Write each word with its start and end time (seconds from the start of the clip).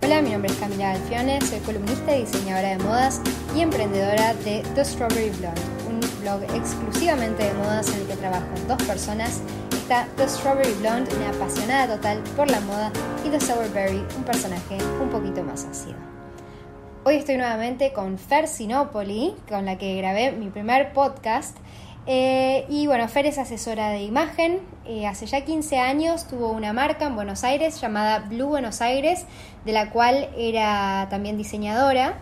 Hola, 0.00 0.22
mi 0.22 0.30
nombre 0.30 0.52
es 0.52 0.56
Camila 0.58 0.92
Alfione, 0.92 1.40
soy 1.40 1.58
columnista 1.58 2.16
y 2.16 2.20
diseñadora 2.20 2.68
de 2.68 2.78
modas 2.78 3.20
y 3.54 3.62
emprendedora 3.62 4.32
de 4.32 4.62
The 4.76 4.84
Strawberry 4.84 5.30
Blonde, 5.30 5.60
un 5.88 6.00
blog 6.20 6.40
exclusivamente 6.54 7.42
de 7.42 7.52
modas 7.54 7.88
en 7.88 8.02
el 8.02 8.06
que 8.06 8.16
trabajan 8.16 8.68
dos 8.68 8.80
personas. 8.84 9.40
Está 9.72 10.06
The 10.16 10.28
Strawberry 10.28 10.72
Blonde, 10.74 11.12
una 11.16 11.30
apasionada 11.30 11.96
total 11.96 12.22
por 12.36 12.48
la 12.48 12.60
moda, 12.60 12.92
y 13.26 13.30
The 13.30 13.40
Sourberry, 13.40 14.04
un 14.16 14.22
personaje 14.22 14.78
un 15.02 15.08
poquito 15.10 15.42
más 15.42 15.64
ácido. 15.64 15.96
Hoy 17.02 17.16
estoy 17.16 17.36
nuevamente 17.36 17.92
con 17.92 18.18
Fer 18.18 18.46
Sinopoli, 18.46 19.34
con 19.48 19.64
la 19.64 19.78
que 19.78 19.96
grabé 19.96 20.30
mi 20.30 20.48
primer 20.48 20.92
podcast. 20.92 21.56
Eh, 22.10 22.64
y 22.70 22.86
bueno, 22.86 23.06
Fer 23.06 23.26
es 23.26 23.36
asesora 23.36 23.90
de 23.90 24.02
imagen. 24.02 24.60
Eh, 24.86 25.06
hace 25.06 25.26
ya 25.26 25.44
15 25.44 25.78
años 25.78 26.26
tuvo 26.26 26.48
una 26.48 26.72
marca 26.72 27.04
en 27.04 27.14
Buenos 27.14 27.44
Aires 27.44 27.78
llamada 27.82 28.20
Blue 28.20 28.46
Buenos 28.46 28.80
Aires, 28.80 29.26
de 29.66 29.72
la 29.72 29.90
cual 29.90 30.30
era 30.34 31.08
también 31.10 31.36
diseñadora. 31.36 32.14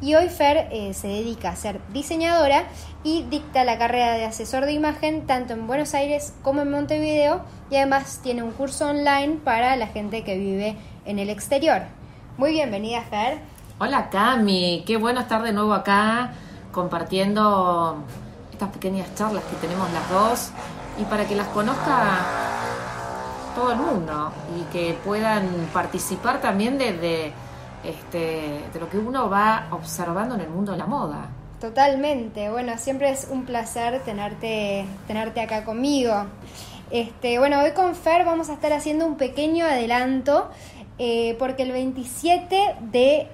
Y 0.00 0.14
hoy 0.14 0.30
Fer 0.30 0.68
eh, 0.72 0.94
se 0.94 1.08
dedica 1.08 1.50
a 1.50 1.56
ser 1.56 1.82
diseñadora 1.92 2.64
y 3.04 3.24
dicta 3.24 3.62
la 3.64 3.76
carrera 3.76 4.14
de 4.14 4.24
asesor 4.24 4.64
de 4.64 4.72
imagen 4.72 5.26
tanto 5.26 5.52
en 5.52 5.66
Buenos 5.66 5.92
Aires 5.92 6.32
como 6.40 6.62
en 6.62 6.70
Montevideo 6.70 7.42
y 7.70 7.76
además 7.76 8.20
tiene 8.22 8.42
un 8.42 8.52
curso 8.52 8.88
online 8.88 9.36
para 9.44 9.76
la 9.76 9.88
gente 9.88 10.24
que 10.24 10.38
vive 10.38 10.76
en 11.04 11.18
el 11.18 11.28
exterior. 11.28 11.82
Muy 12.38 12.52
bienvenida 12.52 13.02
Fer. 13.02 13.38
Hola 13.78 14.08
Cami, 14.08 14.82
qué 14.86 14.96
bueno 14.96 15.20
estar 15.20 15.42
de 15.42 15.52
nuevo 15.52 15.74
acá 15.74 16.32
compartiendo 16.72 18.02
estas 18.56 18.70
pequeñas 18.70 19.14
charlas 19.14 19.44
que 19.44 19.56
tenemos 19.56 19.86
las 19.92 20.08
dos 20.08 20.50
y 20.98 21.04
para 21.04 21.26
que 21.26 21.36
las 21.36 21.46
conozca 21.48 22.24
todo 23.54 23.72
el 23.72 23.78
mundo 23.78 24.32
y 24.58 24.62
que 24.72 24.96
puedan 25.04 25.46
participar 25.74 26.40
también 26.40 26.78
de, 26.78 27.32
este, 27.84 28.64
de 28.72 28.80
lo 28.80 28.88
que 28.88 28.96
uno 28.96 29.28
va 29.28 29.68
observando 29.72 30.36
en 30.36 30.40
el 30.40 30.48
mundo 30.48 30.72
de 30.72 30.78
la 30.78 30.86
moda. 30.86 31.28
Totalmente, 31.60 32.48
bueno, 32.48 32.78
siempre 32.78 33.10
es 33.10 33.28
un 33.30 33.44
placer 33.44 34.00
tenerte, 34.06 34.86
tenerte 35.06 35.42
acá 35.42 35.66
conmigo. 35.66 36.14
Este, 36.90 37.38
bueno, 37.38 37.60
hoy 37.60 37.72
con 37.72 37.94
Fer 37.94 38.24
vamos 38.24 38.48
a 38.48 38.54
estar 38.54 38.72
haciendo 38.72 39.04
un 39.04 39.18
pequeño 39.18 39.66
adelanto 39.66 40.48
eh, 40.98 41.36
porque 41.38 41.64
el 41.64 41.72
27 41.72 42.76
de 42.80 43.28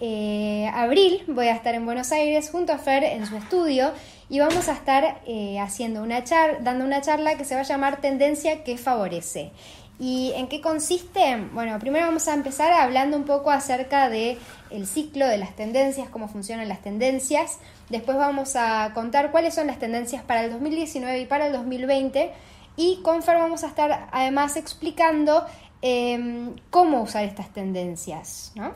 eh, 0.00 0.68
abril 0.74 1.22
voy 1.28 1.46
a 1.46 1.54
estar 1.54 1.76
en 1.76 1.84
Buenos 1.84 2.10
Aires 2.10 2.50
junto 2.50 2.72
a 2.72 2.78
Fer 2.78 3.04
en 3.04 3.24
su 3.26 3.36
estudio 3.36 3.92
y 4.34 4.40
vamos 4.40 4.68
a 4.68 4.72
estar 4.72 5.20
eh, 5.28 5.60
haciendo 5.60 6.02
una 6.02 6.24
dando 6.60 6.84
una 6.84 7.00
charla 7.00 7.36
que 7.36 7.44
se 7.44 7.54
va 7.54 7.60
a 7.60 7.64
llamar 7.64 8.00
Tendencia 8.00 8.64
que 8.64 8.76
favorece. 8.76 9.52
¿Y 10.00 10.32
en 10.34 10.48
qué 10.48 10.60
consiste? 10.60 11.36
Bueno, 11.52 11.78
primero 11.78 12.06
vamos 12.06 12.26
a 12.26 12.34
empezar 12.34 12.72
hablando 12.72 13.16
un 13.16 13.26
poco 13.26 13.52
acerca 13.52 14.08
de 14.08 14.36
el 14.70 14.88
ciclo 14.88 15.28
de 15.28 15.38
las 15.38 15.54
tendencias, 15.54 16.08
cómo 16.08 16.26
funcionan 16.26 16.68
las 16.68 16.82
tendencias. 16.82 17.60
Después 17.90 18.18
vamos 18.18 18.56
a 18.56 18.90
contar 18.92 19.30
cuáles 19.30 19.54
son 19.54 19.68
las 19.68 19.78
tendencias 19.78 20.24
para 20.24 20.42
el 20.42 20.50
2019 20.50 21.20
y 21.20 21.26
para 21.26 21.46
el 21.46 21.52
2020. 21.52 22.32
Y 22.76 23.02
con 23.02 23.22
Fer 23.22 23.36
vamos 23.36 23.62
a 23.62 23.68
estar 23.68 24.08
además 24.10 24.56
explicando 24.56 25.46
em, 25.80 26.56
cómo 26.70 27.02
usar 27.02 27.22
estas 27.22 27.52
tendencias, 27.52 28.50
¿no? 28.56 28.72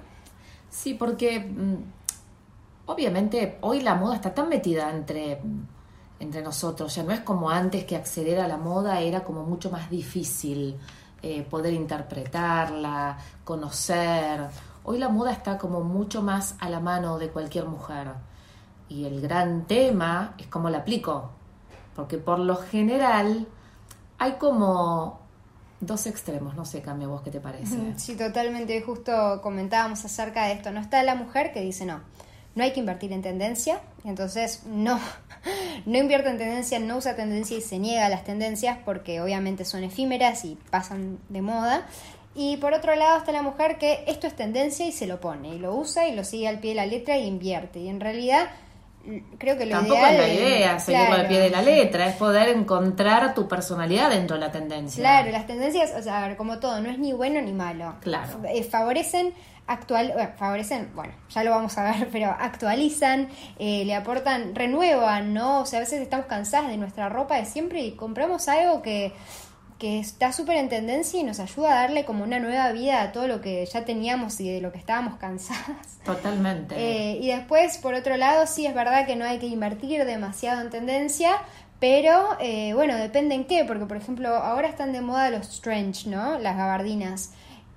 Sí, 0.70 0.94
porque 0.94 1.40
mm, 1.40 1.97
obviamente 2.88 3.58
hoy 3.60 3.80
la 3.80 3.94
moda 3.94 4.16
está 4.16 4.34
tan 4.34 4.48
metida 4.48 4.90
entre, 4.90 5.40
entre 6.18 6.42
nosotros, 6.42 6.94
ya 6.94 7.02
no 7.02 7.12
es 7.12 7.20
como 7.20 7.50
antes 7.50 7.84
que 7.84 7.96
acceder 7.96 8.40
a 8.40 8.48
la 8.48 8.56
moda 8.56 9.00
era 9.00 9.24
como 9.24 9.44
mucho 9.44 9.70
más 9.70 9.90
difícil 9.90 10.76
eh, 11.22 11.42
poder 11.42 11.74
interpretarla, 11.74 13.18
conocer. 13.44 14.40
Hoy 14.84 14.98
la 14.98 15.10
moda 15.10 15.32
está 15.32 15.58
como 15.58 15.82
mucho 15.82 16.22
más 16.22 16.54
a 16.60 16.70
la 16.70 16.80
mano 16.80 17.18
de 17.18 17.28
cualquier 17.28 17.66
mujer. 17.66 18.08
Y 18.88 19.04
el 19.04 19.20
gran 19.20 19.66
tema 19.66 20.34
es 20.38 20.46
cómo 20.46 20.70
la 20.70 20.78
aplico. 20.78 21.30
Porque 21.94 22.16
por 22.16 22.38
lo 22.38 22.56
general 22.56 23.46
hay 24.18 24.32
como 24.34 25.20
dos 25.80 26.06
extremos, 26.06 26.54
no 26.54 26.64
sé, 26.64 26.80
cambia 26.80 27.06
vos 27.06 27.20
qué 27.20 27.30
te 27.30 27.40
parece. 27.40 27.94
Sí, 27.98 28.16
totalmente, 28.16 28.80
justo 28.80 29.40
comentábamos 29.42 30.04
acerca 30.04 30.46
de 30.46 30.52
esto, 30.52 30.72
no 30.72 30.80
está 30.80 31.02
la 31.02 31.16
mujer 31.16 31.52
que 31.52 31.60
dice 31.60 31.84
no, 31.84 32.00
no 32.54 32.64
hay 32.64 32.72
que 32.72 32.80
invertir 32.80 33.12
en 33.12 33.22
tendencia, 33.22 33.80
entonces 34.04 34.62
no, 34.66 34.98
no 35.86 35.98
invierte 35.98 36.28
en 36.28 36.38
tendencia, 36.38 36.78
no 36.78 36.96
usa 36.96 37.14
tendencia 37.16 37.56
y 37.56 37.60
se 37.60 37.78
niega 37.78 38.06
a 38.06 38.08
las 38.08 38.24
tendencias 38.24 38.78
porque 38.84 39.20
obviamente 39.20 39.64
son 39.64 39.84
efímeras 39.84 40.44
y 40.44 40.58
pasan 40.70 41.18
de 41.28 41.42
moda. 41.42 41.86
Y 42.34 42.56
por 42.58 42.72
otro 42.72 42.94
lado 42.94 43.18
está 43.18 43.32
la 43.32 43.42
mujer 43.42 43.78
que 43.78 44.04
esto 44.06 44.26
es 44.26 44.36
tendencia 44.36 44.86
y 44.86 44.92
se 44.92 45.06
lo 45.06 45.20
pone 45.20 45.56
y 45.56 45.58
lo 45.58 45.74
usa 45.74 46.06
y 46.06 46.14
lo 46.14 46.24
sigue 46.24 46.46
al 46.46 46.60
pie 46.60 46.70
de 46.70 46.76
la 46.76 46.86
letra 46.86 47.16
y 47.16 47.26
invierte. 47.26 47.80
Y 47.80 47.88
en 47.88 48.00
realidad 48.00 48.48
creo 49.38 49.56
que 49.56 49.66
lo 49.66 49.76
Tampoco 49.76 50.06
es 50.06 50.18
la 50.18 50.28
idea 50.28 50.78
seguirlo 50.78 51.14
al 51.14 51.26
pie 51.26 51.40
de 51.40 51.50
la 51.50 51.62
letra, 51.62 52.06
es 52.06 52.16
poder 52.16 52.48
encontrar 52.50 53.34
tu 53.34 53.48
personalidad 53.48 54.10
dentro 54.10 54.36
de 54.36 54.40
la 54.40 54.52
tendencia. 54.52 55.00
Claro, 55.00 55.30
las 55.30 55.46
tendencias, 55.46 55.92
o 55.98 56.02
sea, 56.02 56.22
a 56.22 56.28
ver, 56.28 56.36
como 56.36 56.58
todo, 56.58 56.80
no 56.80 56.90
es 56.90 56.98
ni 56.98 57.12
bueno 57.12 57.40
ni 57.40 57.52
malo. 57.52 57.94
Claro. 58.00 58.40
Eh, 58.48 58.62
favorecen 58.62 59.32
actual, 59.68 60.12
bueno, 60.14 60.30
favorecen, 60.36 60.90
bueno, 60.94 61.12
ya 61.30 61.44
lo 61.44 61.52
vamos 61.52 61.78
a 61.78 61.84
ver, 61.84 62.08
pero 62.12 62.30
actualizan, 62.30 63.28
eh, 63.58 63.84
le 63.84 63.94
aportan, 63.94 64.54
renuevan, 64.54 65.32
¿no? 65.34 65.60
O 65.60 65.66
sea, 65.66 65.78
a 65.78 65.80
veces 65.80 66.00
estamos 66.00 66.26
cansadas 66.26 66.68
de 66.68 66.76
nuestra 66.76 67.08
ropa 67.08 67.36
de 67.36 67.44
siempre 67.44 67.82
y 67.82 67.92
compramos 67.92 68.48
algo 68.48 68.82
que 68.82 69.12
que 69.78 70.00
está 70.00 70.32
súper 70.32 70.56
en 70.56 70.68
tendencia 70.68 71.20
y 71.20 71.22
nos 71.22 71.38
ayuda 71.38 71.72
a 71.72 71.82
darle 71.82 72.04
como 72.04 72.24
una 72.24 72.40
nueva 72.40 72.72
vida 72.72 73.00
a 73.00 73.12
todo 73.12 73.28
lo 73.28 73.40
que 73.40 73.64
ya 73.64 73.84
teníamos 73.84 74.40
y 74.40 74.50
de 74.50 74.60
lo 74.60 74.72
que 74.72 74.78
estábamos 74.78 75.16
cansadas. 75.20 75.98
Totalmente. 76.04 76.74
Eh, 76.76 77.18
y 77.20 77.28
después, 77.28 77.78
por 77.78 77.94
otro 77.94 78.16
lado, 78.16 78.46
sí 78.46 78.66
es 78.66 78.74
verdad 78.74 79.06
que 79.06 79.16
no 79.16 79.24
hay 79.24 79.38
que 79.38 79.46
invertir 79.46 80.04
demasiado 80.04 80.60
en 80.62 80.70
tendencia, 80.70 81.30
pero 81.78 82.36
eh, 82.40 82.72
bueno, 82.74 82.96
depende 82.96 83.36
en 83.36 83.44
qué, 83.44 83.64
porque 83.64 83.86
por 83.86 83.96
ejemplo, 83.96 84.28
ahora 84.34 84.68
están 84.68 84.92
de 84.92 85.00
moda 85.00 85.30
los 85.30 85.60
trench, 85.60 86.06
¿no? 86.06 86.38
Las 86.38 86.56
gabardinas. 86.56 87.32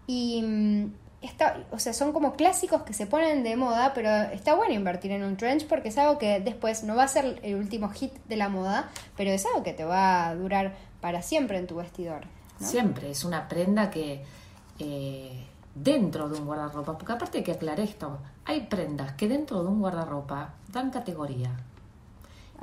Y 0.07 0.41
mm, 0.41 0.93
está, 1.21 1.63
o 1.71 1.79
sea, 1.79 1.93
son 1.93 2.13
como 2.13 2.33
clásicos 2.33 2.81
que 2.83 2.93
se 2.93 3.05
ponen 3.05 3.43
de 3.43 3.55
moda, 3.55 3.93
pero 3.93 4.09
está 4.09 4.55
bueno 4.55 4.73
invertir 4.73 5.11
en 5.11 5.23
un 5.23 5.37
trench 5.37 5.67
porque 5.67 5.89
es 5.89 5.97
algo 5.97 6.17
que 6.17 6.39
después 6.39 6.83
no 6.83 6.95
va 6.95 7.03
a 7.03 7.07
ser 7.07 7.39
el 7.43 7.55
último 7.55 7.89
hit 7.89 8.13
de 8.25 8.37
la 8.37 8.49
moda, 8.49 8.89
pero 9.15 9.29
es 9.29 9.45
algo 9.45 9.63
que 9.63 9.73
te 9.73 9.83
va 9.83 10.27
a 10.27 10.35
durar 10.35 10.75
para 10.99 11.21
siempre 11.21 11.57
en 11.57 11.67
tu 11.67 11.75
vestidor. 11.75 12.21
Siempre, 12.59 13.09
es 13.11 13.23
una 13.23 13.47
prenda 13.47 13.89
que 13.89 14.23
eh, 14.77 15.45
dentro 15.73 16.29
de 16.29 16.39
un 16.39 16.45
guardarropa, 16.45 16.97
porque 16.97 17.13
aparte 17.13 17.37
hay 17.39 17.43
que 17.43 17.53
aclarar 17.53 17.79
esto, 17.79 18.19
hay 18.45 18.61
prendas 18.61 19.13
que 19.13 19.27
dentro 19.27 19.63
de 19.63 19.69
un 19.69 19.79
guardarropa 19.79 20.53
dan 20.71 20.91
categoría. 20.91 21.51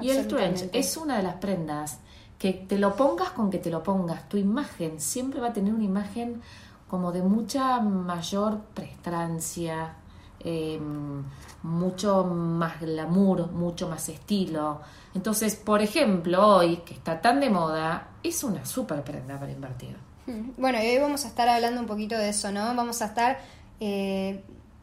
Y 0.00 0.10
el 0.10 0.28
trench 0.28 0.68
es 0.72 0.96
una 0.96 1.16
de 1.16 1.24
las 1.24 1.34
prendas 1.36 1.98
que 2.38 2.52
te 2.52 2.78
lo 2.78 2.94
pongas 2.94 3.30
con 3.30 3.50
que 3.50 3.58
te 3.58 3.70
lo 3.70 3.82
pongas, 3.82 4.28
tu 4.28 4.36
imagen 4.36 5.00
siempre 5.00 5.40
va 5.40 5.48
a 5.48 5.52
tener 5.52 5.74
una 5.74 5.82
imagen 5.82 6.40
como 6.88 7.12
de 7.12 7.22
mucha 7.22 7.80
mayor 7.80 8.60
prestancia, 8.74 9.94
em, 10.40 11.22
mucho 11.62 12.24
más 12.24 12.80
glamour, 12.80 13.50
mucho 13.52 13.88
más 13.88 14.08
estilo. 14.08 14.80
Entonces, 15.14 15.56
por 15.56 15.82
ejemplo, 15.82 16.56
hoy, 16.56 16.78
que 16.78 16.94
está 16.94 17.20
tan 17.20 17.40
de 17.40 17.50
moda, 17.50 18.08
es 18.22 18.42
una 18.42 18.64
súper 18.64 19.02
prenda 19.02 19.38
para 19.38 19.52
invertir. 19.52 19.96
Hmm. 20.26 20.52
Bueno, 20.56 20.82
y 20.82 20.86
hoy 20.86 20.98
vamos 20.98 21.24
a 21.24 21.28
estar 21.28 21.48
hablando 21.48 21.80
un 21.80 21.86
poquito 21.86 22.16
de 22.16 22.30
eso, 22.30 22.52
¿no? 22.52 22.74
Vamos 22.74 23.02
a 23.02 23.06
estar 23.06 23.38
eh, 23.80 24.42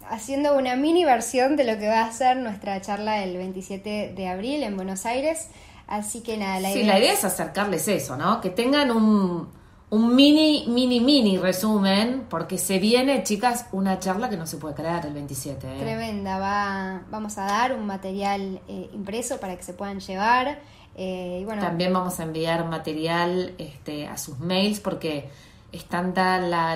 haciendo 0.09 0.57
una 0.57 0.75
mini 0.75 1.05
versión 1.05 1.55
de 1.55 1.63
lo 1.63 1.79
que 1.79 1.87
va 1.87 2.05
a 2.05 2.11
ser 2.11 2.37
nuestra 2.37 2.79
charla 2.81 3.23
el 3.23 3.37
27 3.37 4.13
de 4.15 4.27
abril 4.27 4.63
en 4.63 4.75
Buenos 4.75 5.05
Aires. 5.05 5.49
Así 5.87 6.21
que 6.21 6.37
nada, 6.37 6.59
la 6.59 6.71
idea. 6.71 6.81
Sí, 6.81 6.87
la 6.87 6.99
idea 6.99 7.13
es 7.13 7.23
acercarles 7.23 7.87
eso, 7.87 8.17
¿no? 8.17 8.41
Que 8.41 8.49
tengan 8.49 8.91
un 8.91 9.47
un 9.95 10.13
mini, 10.13 10.65
mini, 10.67 10.99
mini 10.99 11.37
resumen, 11.37 12.25
porque 12.29 12.57
se 12.57 12.79
viene, 12.79 13.23
chicas, 13.23 13.67
una 13.71 13.97
charla 13.97 14.29
que 14.29 14.35
no 14.35 14.45
se 14.45 14.57
puede 14.57 14.75
crear 14.75 15.05
el 15.05 15.13
27. 15.13 15.67
¿eh? 15.67 15.79
Tremenda, 15.79 16.37
va, 16.37 17.03
vamos 17.09 17.37
a 17.37 17.45
dar 17.45 17.73
un 17.73 17.87
material 17.87 18.59
eh, 18.67 18.89
impreso 18.93 19.39
para 19.39 19.55
que 19.55 19.63
se 19.63 19.73
puedan 19.73 20.01
llevar. 20.01 20.59
Eh, 20.97 21.39
y 21.41 21.45
bueno, 21.45 21.61
También 21.61 21.93
vamos 21.93 22.19
a 22.19 22.23
enviar 22.23 22.65
material 22.65 23.53
este, 23.57 24.05
a 24.05 24.17
sus 24.17 24.37
mails 24.39 24.81
porque 24.81 25.29
es 25.71 25.85
tanta 25.85 26.39
la, 26.39 26.75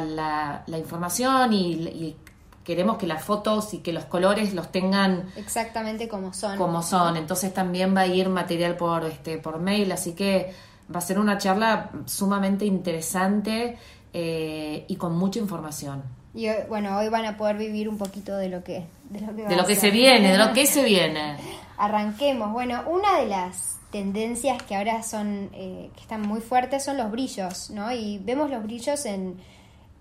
la, 0.66 0.78
información 0.78 1.52
y, 1.52 2.16
queremos 2.64 2.98
que 2.98 3.08
las 3.08 3.24
fotos 3.24 3.74
y 3.74 3.80
que 3.80 3.92
los 3.92 4.06
colores 4.06 4.54
los 4.54 4.72
tengan 4.72 5.26
exactamente 5.36 6.08
como 6.08 6.34
son. 6.34 6.58
Como 6.58 6.84
son, 6.84 7.18
entonces 7.18 7.52
también 7.54 7.96
va 7.96 8.02
a 8.02 8.08
ir 8.08 8.30
material 8.30 8.78
por, 8.78 9.06
este, 9.06 9.40
por 9.40 9.60
mail, 9.60 9.92
así 9.92 10.14
que 10.14 10.54
va 10.94 11.00
a 11.00 11.02
ser 11.02 11.20
una 11.20 11.38
charla 11.38 11.90
sumamente 12.06 12.66
interesante 12.66 13.78
eh, 14.14 14.86
y 14.88 14.96
con 14.96 15.18
mucha 15.18 15.40
información. 15.40 16.04
Y 16.34 16.48
bueno, 16.68 16.98
hoy 16.98 17.10
van 17.10 17.26
a 17.26 17.38
poder 17.38 17.58
vivir 17.58 17.90
un 17.90 17.98
poquito 17.98 18.38
de 18.38 18.50
lo 18.50 18.64
que 18.64 18.86
de 19.10 19.22
lo 19.22 19.36
que, 19.36 19.44
de 19.44 19.56
lo 19.56 19.66
que 19.66 19.76
se 19.76 19.90
viene, 19.90 20.32
de 20.32 20.38
lo 20.38 20.54
que 20.54 20.66
se 20.66 20.84
viene. 20.86 21.38
Arranquemos. 21.78 22.52
Bueno, 22.52 22.84
una 22.88 23.20
de 23.20 23.26
las 23.26 23.78
tendencias 23.92 24.62
que 24.64 24.76
ahora 24.76 25.02
son 25.02 25.50
eh, 25.54 25.90
que 25.96 26.02
están 26.02 26.22
muy 26.22 26.42
fuertes 26.42 26.84
son 26.84 26.98
los 26.98 27.10
brillos, 27.10 27.72
¿no? 27.72 27.92
Y 27.92 28.20
vemos 28.20 28.52
los 28.52 28.62
brillos 28.64 29.06
en 29.06 29.38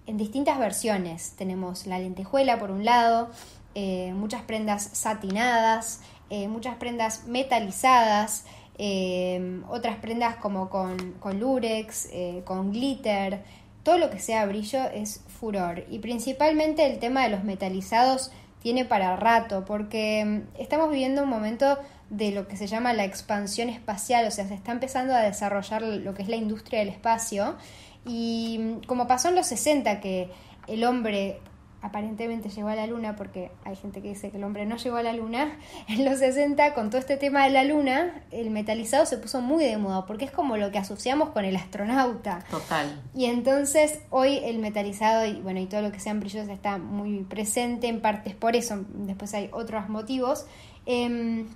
en 0.08 0.17
distintas 0.17 0.58
versiones. 0.58 1.35
Tenemos 1.37 1.87
la 1.87 1.99
lentejuela 1.99 2.58
por 2.58 2.70
un 2.70 2.85
lado, 2.85 3.31
eh, 3.75 4.12
muchas 4.14 4.43
prendas 4.43 4.88
satinadas, 4.94 6.00
eh, 6.31 6.49
muchas 6.49 6.76
prendas 6.76 7.26
metalizadas, 7.26 8.46
eh, 8.78 9.60
otras 9.69 9.96
prendas 9.96 10.36
como 10.36 10.70
con, 10.70 11.12
con 11.20 11.38
lurex, 11.38 12.08
con 12.44 12.72
glitter, 12.72 13.42
todo 13.82 13.98
lo 13.98 14.10
que 14.10 14.19
sea 14.19 14.44
brillo 14.46 14.84
es 14.92 15.22
furor. 15.40 15.84
Y 15.88 16.00
principalmente 16.00 16.84
el 16.84 16.98
tema 16.98 17.22
de 17.22 17.30
los 17.30 17.44
metalizados 17.44 18.30
tiene 18.62 18.84
para 18.84 19.16
rato, 19.16 19.64
porque 19.64 20.25
mm, 20.25 20.60
estamos 20.60 20.90
viviendo 20.90 21.22
un 21.22 21.28
momento 21.28 21.78
de 22.10 22.30
lo 22.32 22.48
que 22.48 22.56
se 22.56 22.66
llama 22.66 22.92
la 22.92 23.04
expansión 23.04 23.69
espacial, 23.69 24.26
o 24.26 24.30
sea, 24.30 24.46
se 24.46 24.54
está 24.54 24.72
empezando 24.72 25.14
a 25.14 25.20
desarrollar 25.20 25.82
lo 25.82 26.14
que 26.14 26.22
es 26.22 26.28
la 26.28 26.36
industria 26.36 26.80
del 26.80 26.88
espacio. 26.88 27.56
Y 28.04 28.58
mm, 28.60 28.86
como 28.86 29.06
pasó 29.06 29.28
en 29.28 29.36
los 29.36 29.46
60, 29.46 30.00
que 30.00 30.30
el 30.66 30.84
hombre 30.84 31.40
aparentemente 31.80 32.48
llegó 32.48 32.69
a 32.69 32.75
la 32.75 32.86
luna, 32.86 33.16
porque 33.16 33.50
hay 33.64 33.76
gente 33.76 34.02
que 34.02 34.08
dice 34.08 34.30
que 34.30 34.36
el 34.36 34.44
hombre 34.44 34.66
no 34.66 34.76
llegó 34.76 34.96
a 34.96 35.02
la 35.02 35.12
luna, 35.12 35.56
en 35.88 36.04
los 36.04 36.19
60 36.19 36.75
con 36.75 36.90
todo 36.90 37.00
este 37.00 37.16
tema 37.16 37.44
de 37.44 37.50
la 37.50 37.64
luna, 37.64 38.22
el 38.30 38.50
metalizado 38.50 39.06
se 39.06 39.19
puso 39.19 39.40
muy 39.40 39.64
de 39.64 39.76
moda, 39.78 40.06
porque 40.06 40.25
es 40.25 40.30
como 40.30 40.56
lo 40.56 40.70
que 40.70 40.78
asociamos 40.78 41.30
con 41.30 41.44
el 41.44 41.56
astronauta. 41.56 42.44
Total. 42.50 43.02
Y 43.14 43.26
entonces 43.26 44.00
hoy 44.10 44.40
el 44.44 44.58
metalizado 44.58 45.26
y 45.26 45.40
bueno, 45.40 45.60
y 45.60 45.66
todo 45.66 45.82
lo 45.82 45.92
que 45.92 46.00
sean 46.00 46.20
brillos 46.20 46.48
está 46.48 46.78
muy 46.78 47.25
presente, 47.25 47.88
en 47.88 48.00
partes 48.00 48.34
por 48.34 48.56
eso, 48.56 48.84
después 48.88 49.32
hay 49.34 49.48
otros 49.52 49.88
motivos. 49.88 50.46
Em, 50.86 51.46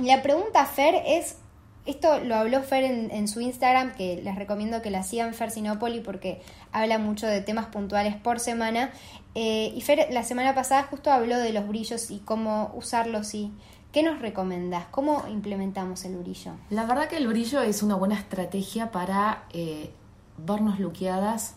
la 0.00 0.22
pregunta, 0.22 0.64
Fer, 0.66 1.02
es 1.06 1.38
esto 1.86 2.18
lo 2.20 2.34
habló 2.36 2.62
Fer 2.62 2.84
en, 2.84 3.28
su 3.28 3.40
Instagram, 3.40 3.94
que 3.94 4.20
les 4.22 4.36
recomiendo 4.36 4.80
que 4.80 4.90
la 4.90 5.02
sigan, 5.02 5.34
Fer 5.34 5.50
Sinopoli, 5.50 6.00
porque 6.00 6.40
habla 6.72 6.98
mucho 6.98 7.26
de 7.26 7.42
temas 7.42 7.66
puntuales 7.66 8.16
por 8.16 8.40
semana. 8.40 8.90
Eh, 9.34 9.72
y 9.74 9.80
Fer 9.82 10.08
la 10.10 10.22
semana 10.22 10.54
pasada 10.54 10.84
justo 10.84 11.12
habló 11.12 11.36
de 11.38 11.52
los 11.52 11.68
brillos 11.68 12.10
y 12.10 12.20
cómo 12.20 12.72
usarlos 12.74 13.34
y 13.34 13.52
¿qué 13.92 14.02
nos 14.02 14.20
recomendás? 14.20 14.86
¿Cómo 14.90 15.24
implementamos 15.28 16.04
el 16.06 16.16
brillo? 16.16 16.52
La 16.70 16.86
verdad 16.86 17.08
que 17.08 17.18
el 17.18 17.28
brillo 17.28 17.60
es 17.60 17.82
una 17.82 17.96
buena 17.96 18.14
estrategia 18.14 18.90
para 18.90 19.44
eh, 19.52 19.92
vernos 20.38 20.80
luqueadas 20.80 21.56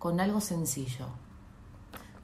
con 0.00 0.20
algo 0.20 0.40
sencillo. 0.40 1.06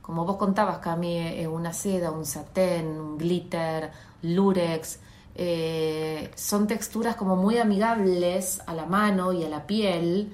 Como 0.02 0.24
vos 0.24 0.38
contabas, 0.38 0.78
Cami, 0.78 1.18
eh, 1.18 1.46
una 1.46 1.72
seda, 1.72 2.10
un 2.10 2.26
satén, 2.26 2.86
un 3.00 3.16
glitter, 3.16 3.92
lurex, 4.22 4.98
eh, 5.34 6.30
son 6.34 6.66
texturas 6.66 7.16
como 7.16 7.36
muy 7.36 7.58
amigables 7.58 8.60
a 8.66 8.74
la 8.74 8.86
mano 8.86 9.32
y 9.32 9.44
a 9.44 9.48
la 9.48 9.66
piel 9.66 10.32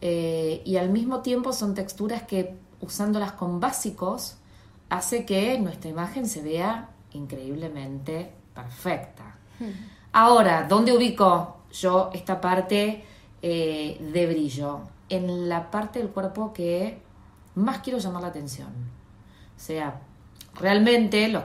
eh, 0.00 0.62
y 0.64 0.76
al 0.76 0.90
mismo 0.90 1.20
tiempo 1.20 1.52
son 1.52 1.74
texturas 1.74 2.22
que 2.22 2.54
usándolas 2.80 3.32
con 3.32 3.60
básicos 3.60 4.36
hace 4.88 5.24
que 5.24 5.58
nuestra 5.58 5.90
imagen 5.90 6.28
se 6.28 6.42
vea 6.42 6.90
increíblemente 7.12 8.32
perfecta. 8.54 9.36
Hmm. 9.58 9.70
Ahora, 10.12 10.66
¿dónde 10.68 10.92
ubico 10.96 11.58
yo 11.72 12.10
esta 12.12 12.40
parte 12.40 13.04
eh, 13.42 14.10
de 14.12 14.26
brillo? 14.26 14.80
En 15.08 15.48
la 15.48 15.70
parte 15.70 15.98
del 15.98 16.08
cuerpo 16.08 16.52
que 16.52 17.00
más 17.54 17.78
quiero 17.78 17.98
llamar 17.98 18.22
la 18.22 18.28
atención. 18.28 18.68
O 18.68 19.60
sea, 19.60 20.00
Realmente 20.58 21.28
los, 21.28 21.44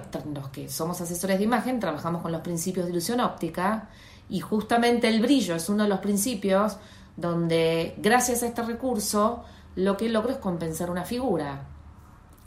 que 0.52 0.70
somos 0.70 1.02
asesores 1.02 1.38
de 1.38 1.44
imagen 1.44 1.80
trabajamos 1.80 2.22
con 2.22 2.32
los 2.32 2.42
principios 2.42 2.86
de 2.86 2.92
ilusión 2.92 3.20
óptica 3.20 3.90
y 4.30 4.40
justamente 4.40 5.10
el 5.10 5.22
brillo 5.22 5.56
es 5.56 5.68
uno 5.68 5.84
de 5.84 5.90
los 5.90 6.00
principios 6.00 6.78
donde 7.18 7.96
gracias 7.98 8.42
a 8.44 8.48
este 8.48 8.62
recurso 8.62 9.44
lo 9.76 9.98
que 9.98 10.08
logro 10.08 10.32
es 10.32 10.38
compensar 10.38 10.90
una 10.90 11.04
figura. 11.04 11.66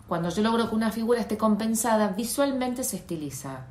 Cuando 0.08 0.30
yo 0.30 0.42
logro 0.42 0.68
que 0.68 0.74
una 0.74 0.90
figura 0.90 1.20
esté 1.20 1.36
compensada, 1.36 2.08
visualmente 2.08 2.82
se 2.84 2.96
estiliza. 2.96 3.66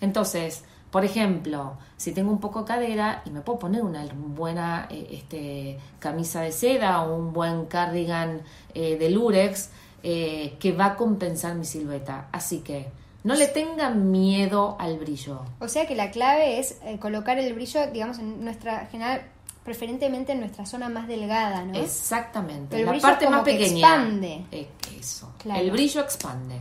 Entonces, 0.00 0.64
por 0.90 1.04
ejemplo, 1.04 1.76
si 1.96 2.12
tengo 2.12 2.30
un 2.30 2.40
poco 2.40 2.60
de 2.60 2.66
cadera 2.66 3.22
y 3.26 3.30
me 3.30 3.42
puedo 3.42 3.58
poner 3.58 3.82
una 3.82 4.06
buena 4.14 4.86
eh, 4.90 5.08
este, 5.12 5.78
camisa 5.98 6.40
de 6.40 6.52
seda 6.52 7.02
o 7.02 7.14
un 7.14 7.32
buen 7.32 7.66
cardigan 7.66 8.40
eh, 8.74 8.96
de 8.96 9.10
lurex, 9.10 9.70
eh, 10.04 10.56
que 10.60 10.70
va 10.70 10.86
a 10.86 10.96
compensar 10.96 11.56
mi 11.56 11.64
silueta. 11.64 12.28
Así 12.30 12.60
que 12.60 12.88
no 13.24 13.34
le 13.34 13.48
tengan 13.48 14.12
miedo 14.12 14.76
al 14.78 14.96
brillo. 14.96 15.40
O 15.58 15.66
sea 15.66 15.86
que 15.86 15.96
la 15.96 16.12
clave 16.12 16.60
es 16.60 16.78
eh, 16.84 16.98
colocar 17.00 17.36
el 17.38 17.52
brillo, 17.52 17.90
digamos, 17.90 18.20
en 18.20 18.44
nuestra 18.44 18.86
general 18.86 19.22
preferentemente 19.64 20.32
en 20.32 20.40
nuestra 20.40 20.64
zona 20.64 20.88
más 20.88 21.08
delgada, 21.08 21.62
¿no? 21.64 21.74
Exactamente, 21.74 22.82
la 22.82 22.98
parte 23.00 23.28
más 23.28 23.42
pequeña. 23.42 23.88
expande. 23.88 24.46
Eh, 24.52 24.68
eso. 24.98 25.32
El 25.44 25.70
brillo 25.72 26.00
expande. 26.00 26.58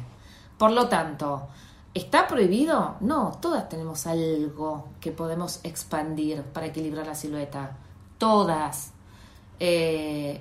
Por 0.57 0.71
lo 0.71 0.89
tanto, 0.89 1.47
¿está 1.93 2.27
prohibido? 2.27 2.95
No, 3.01 3.37
todas 3.39 3.69
tenemos 3.69 4.07
algo 4.07 4.89
que 4.99 5.11
podemos 5.11 5.61
expandir 5.63 6.41
para 6.41 6.65
equilibrar 6.65 7.05
la 7.05 7.15
silueta. 7.15 7.77
Todas. 8.17 8.93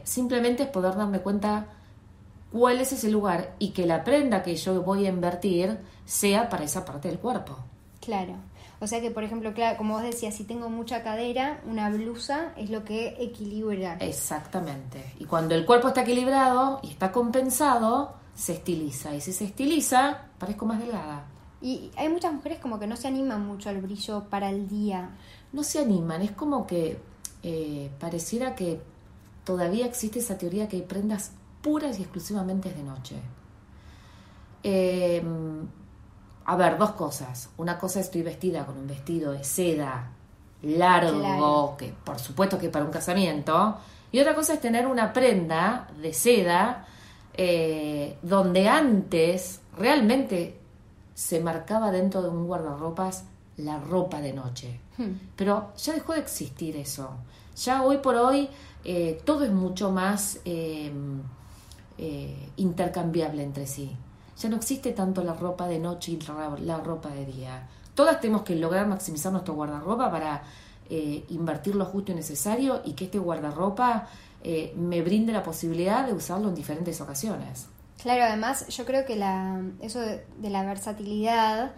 simplemente 0.04 0.62
es 0.62 0.69
poder 0.70 0.96
darme 0.96 1.20
cuenta 1.20 1.75
cuál 2.52 2.81
es 2.81 2.93
ese 2.93 3.10
lugar 3.10 3.54
y 3.58 3.70
que 3.70 3.87
la 3.87 4.04
prenda 4.04 4.43
que 4.43 4.56
yo 4.56 4.82
voy 4.82 5.06
a 5.06 5.10
invertir 5.10 5.78
sea 6.04 6.48
para 6.48 6.64
esa 6.64 6.84
parte 6.84 7.08
del 7.08 7.19
cuerpo. 7.19 7.56
Claro. 8.00 8.34
O 8.78 8.87
sea 8.87 9.00
que, 9.00 9.10
por 9.10 9.25
ejemplo, 9.25 9.54
claro, 9.54 9.78
como 9.78 9.94
vos 9.94 10.02
decías, 10.02 10.34
si 10.34 10.44
tengo 10.44 10.69
mucha 10.69 11.02
cadera, 11.02 11.60
una 11.66 11.88
blusa 11.90 12.52
es 12.56 12.69
lo 12.69 12.84
que 12.84 13.16
equilibra. 13.19 13.96
Exactamente. 14.00 15.14
Y 15.19 15.25
cuando 15.25 15.54
el 15.54 15.64
cuerpo 15.64 15.88
está 15.88 16.02
equilibrado 16.02 16.81
y 16.82 16.90
está 16.90 17.10
compensado, 17.10 18.14
se 18.34 18.52
estiliza. 18.52 19.14
Y 19.14 19.20
si 19.22 19.32
se 19.32 19.44
estiliza, 19.44 20.26
parezco 20.38 20.66
más 20.66 20.78
delgada. 20.78 21.25
Y 21.62 21.90
hay 21.96 22.10
muchas 22.10 22.34
mujeres 22.34 22.58
como 22.58 22.78
que 22.78 22.87
no 22.87 22.96
se 22.96 23.08
animan 23.08 23.46
mucho 23.46 23.70
al 23.70 23.81
brillo 23.81 24.25
para 24.28 24.50
el 24.50 24.69
día. 24.69 25.16
No 25.52 25.64
se 25.64 25.78
animan, 25.78 26.20
es 26.20 26.32
como 26.32 26.66
que 26.66 26.98
eh, 27.43 27.90
pareciera 27.98 28.54
que 28.54 28.81
todavía 29.44 29.87
existe 29.87 30.19
esa 30.19 30.37
teoría 30.37 30.69
que 30.69 30.76
hay 30.76 30.82
prendas 30.82 31.32
puras 31.66 31.98
y 31.98 32.02
exclusivamente 32.02 32.72
de 32.72 32.82
noche. 32.84 33.16
Em, 34.62 35.66
a 36.44 36.54
ver, 36.54 36.78
dos 36.78 36.92
cosas. 36.92 37.50
Una 37.56 37.76
cosa 37.76 37.98
estoy 37.98 38.22
vestida 38.22 38.64
con 38.64 38.78
un 38.78 38.86
vestido 38.86 39.32
de 39.32 39.42
seda 39.42 40.12
largo, 40.62 41.76
que 41.76 41.92
por 42.04 42.20
supuesto 42.20 42.56
que 42.56 42.68
para 42.68 42.84
un 42.84 42.92
casamiento. 42.92 43.78
Y 44.12 44.20
otra 44.20 44.36
cosa 44.36 44.54
es 44.54 44.60
tener 44.60 44.86
una 44.86 45.12
prenda 45.12 45.88
de 46.00 46.14
seda 46.14 46.86
eh, 47.34 48.16
donde 48.22 48.69
antes 48.69 49.60
realmente 49.76 50.60
se 51.14 51.40
marcaba 51.40 51.91
dentro 51.91 52.22
de 52.22 52.29
un 52.29 52.46
guardarropas 52.46 53.24
la 53.56 53.81
ropa 53.81 54.20
de 54.20 54.32
noche. 54.32 54.81
Hmm. 54.98 55.14
Pero 55.34 55.72
ya 55.76 55.94
dejó 55.94 56.12
de 56.12 56.20
existir 56.20 56.76
eso. 56.76 57.10
Ya 57.56 57.82
hoy 57.82 57.98
por 57.98 58.14
hoy 58.14 58.48
eh, 58.84 59.20
todo 59.24 59.43
es 59.44 59.50
mucho 59.50 59.91
más 59.91 60.38
em, 60.44 61.22
eh, 61.98 62.50
intercambiable 62.56 63.43
entre 63.43 63.67
sí. 63.67 63.96
Ya 64.38 64.48
no 64.48 64.56
existe 64.56 64.93
tanto 64.93 65.24
la 65.24 65.34
ropa 65.34 65.67
de 65.67 65.79
noche 65.79 66.12
y 66.12 66.19
la 66.60 66.79
ropa 66.79 67.08
de 67.08 67.24
día. 67.24 67.67
Todas 67.94 68.20
tenemos 68.20 68.43
que 68.43 68.55
lograr 68.55 68.86
maximizar 68.86 69.32
nuestro 69.32 69.55
guardarropa 69.55 70.10
para 70.10 70.43
eh, 70.91 71.24
invertir 71.31 71.74
lo 71.74 71.84
justo 71.86 72.12
y 72.12 72.15
necesario 72.15 72.82
y 72.84 72.93
que 72.93 73.06
este 73.06 73.19
guardarropa 73.19 74.06
eh, 74.44 74.72
me 74.76 75.03
brinde 75.03 75.32
la 75.32 75.43
posibilidad 75.43 76.06
de 76.06 76.12
usarlo 76.12 76.48
en 76.48 76.55
diferentes 76.55 77.00
ocasiones. 77.00 77.67
Claro, 78.00 78.22
además 78.24 78.69
yo 78.69 78.84
creo 78.84 79.05
que 79.05 79.17
la, 79.17 79.60
eso 79.81 80.00
de, 80.00 80.24
la 80.43 80.62
versatilidad 80.65 81.72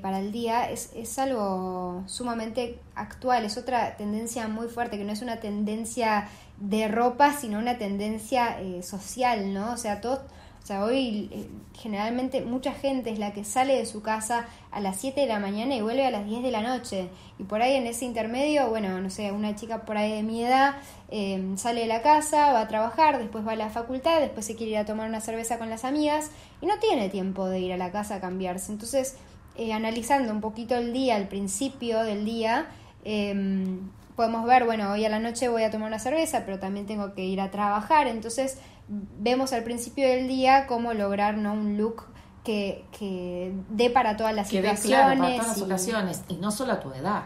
para 0.00 0.20
el 0.20 0.30
día 0.30 0.70
es, 0.70 0.90
es, 0.94 1.18
algo 1.18 2.04
sumamente 2.06 2.78
actual, 2.94 3.44
es 3.44 3.56
otra 3.56 3.96
tendencia 3.96 4.46
muy 4.46 4.68
fuerte, 4.68 4.96
que 4.96 5.04
no 5.04 5.12
es 5.12 5.22
una 5.22 5.40
tendencia 5.40 6.28
de 6.58 6.86
ropa, 6.86 7.32
sino 7.32 7.58
una 7.58 7.78
tendencia 7.78 8.60
eh, 8.60 8.82
social, 8.82 9.52
¿no? 9.52 9.72
O 9.72 9.76
sea, 9.76 10.00
todo, 10.00 10.22
o 10.62 10.66
sea, 10.66 10.84
hoy 10.84 11.28
eh, 11.32 11.48
generalmente 11.74 12.42
mucha 12.42 12.72
gente 12.72 13.10
es 13.10 13.18
la 13.18 13.32
que 13.32 13.44
sale 13.44 13.76
de 13.76 13.84
su 13.84 14.00
casa 14.00 14.46
a 14.70 14.80
las 14.80 15.00
7 15.00 15.22
de 15.22 15.26
la 15.26 15.40
mañana 15.40 15.74
y 15.74 15.82
vuelve 15.82 16.06
a 16.06 16.12
las 16.12 16.24
10 16.24 16.44
de 16.44 16.52
la 16.52 16.62
noche. 16.62 17.08
Y 17.40 17.42
por 17.42 17.62
ahí 17.62 17.74
en 17.74 17.88
ese 17.88 18.04
intermedio, 18.04 18.68
bueno, 18.68 19.00
no 19.00 19.10
sé, 19.10 19.32
una 19.32 19.56
chica 19.56 19.84
por 19.84 19.96
ahí 19.96 20.12
de 20.12 20.22
mi 20.22 20.44
edad 20.44 20.76
em, 21.10 21.58
sale 21.58 21.80
de 21.80 21.86
la 21.88 22.02
casa, 22.02 22.52
va 22.52 22.60
a 22.60 22.68
trabajar, 22.68 23.18
después 23.18 23.44
va 23.44 23.52
a 23.52 23.56
la 23.56 23.70
facultad, 23.70 24.20
después 24.20 24.46
se 24.46 24.54
quiere 24.54 24.72
ir 24.72 24.78
a 24.78 24.84
tomar 24.84 25.08
una 25.08 25.20
cerveza 25.20 25.58
con 25.58 25.68
las 25.68 25.84
amigas 25.84 26.30
y 26.60 26.66
no 26.66 26.78
tiene 26.78 27.08
tiempo 27.08 27.48
de 27.48 27.58
ir 27.58 27.72
a 27.72 27.76
la 27.76 27.90
casa 27.90 28.16
a 28.16 28.20
cambiarse. 28.20 28.70
Entonces, 28.70 29.16
eh, 29.56 29.72
analizando 29.72 30.32
un 30.32 30.40
poquito 30.40 30.74
el 30.76 30.92
día, 30.92 31.16
al 31.16 31.28
principio 31.28 32.02
del 32.02 32.24
día, 32.24 32.66
eh, 33.04 33.78
podemos 34.16 34.44
ver, 34.46 34.64
bueno, 34.64 34.90
hoy 34.92 35.04
a 35.04 35.08
la 35.08 35.18
noche 35.18 35.48
voy 35.48 35.62
a 35.62 35.70
tomar 35.70 35.88
una 35.88 35.98
cerveza, 35.98 36.44
pero 36.44 36.58
también 36.58 36.86
tengo 36.86 37.14
que 37.14 37.24
ir 37.24 37.40
a 37.40 37.50
trabajar, 37.50 38.06
entonces 38.06 38.58
vemos 38.88 39.52
al 39.52 39.64
principio 39.64 40.06
del 40.06 40.28
día 40.28 40.66
cómo 40.66 40.92
lograr 40.92 41.36
¿no? 41.36 41.52
un 41.52 41.78
look 41.78 42.04
que, 42.44 42.84
que 42.98 43.54
dé 43.70 43.90
para 43.90 44.16
todas 44.16 44.34
las 44.34 44.48
situaciones. 44.48 45.18
para 45.18 45.36
todas 45.36 45.48
las 45.48 45.58
y... 45.58 45.62
ocasiones, 45.62 46.24
y 46.28 46.36
no 46.36 46.50
solo 46.50 46.72
a 46.72 46.80
tu 46.80 46.92
edad. 46.92 47.24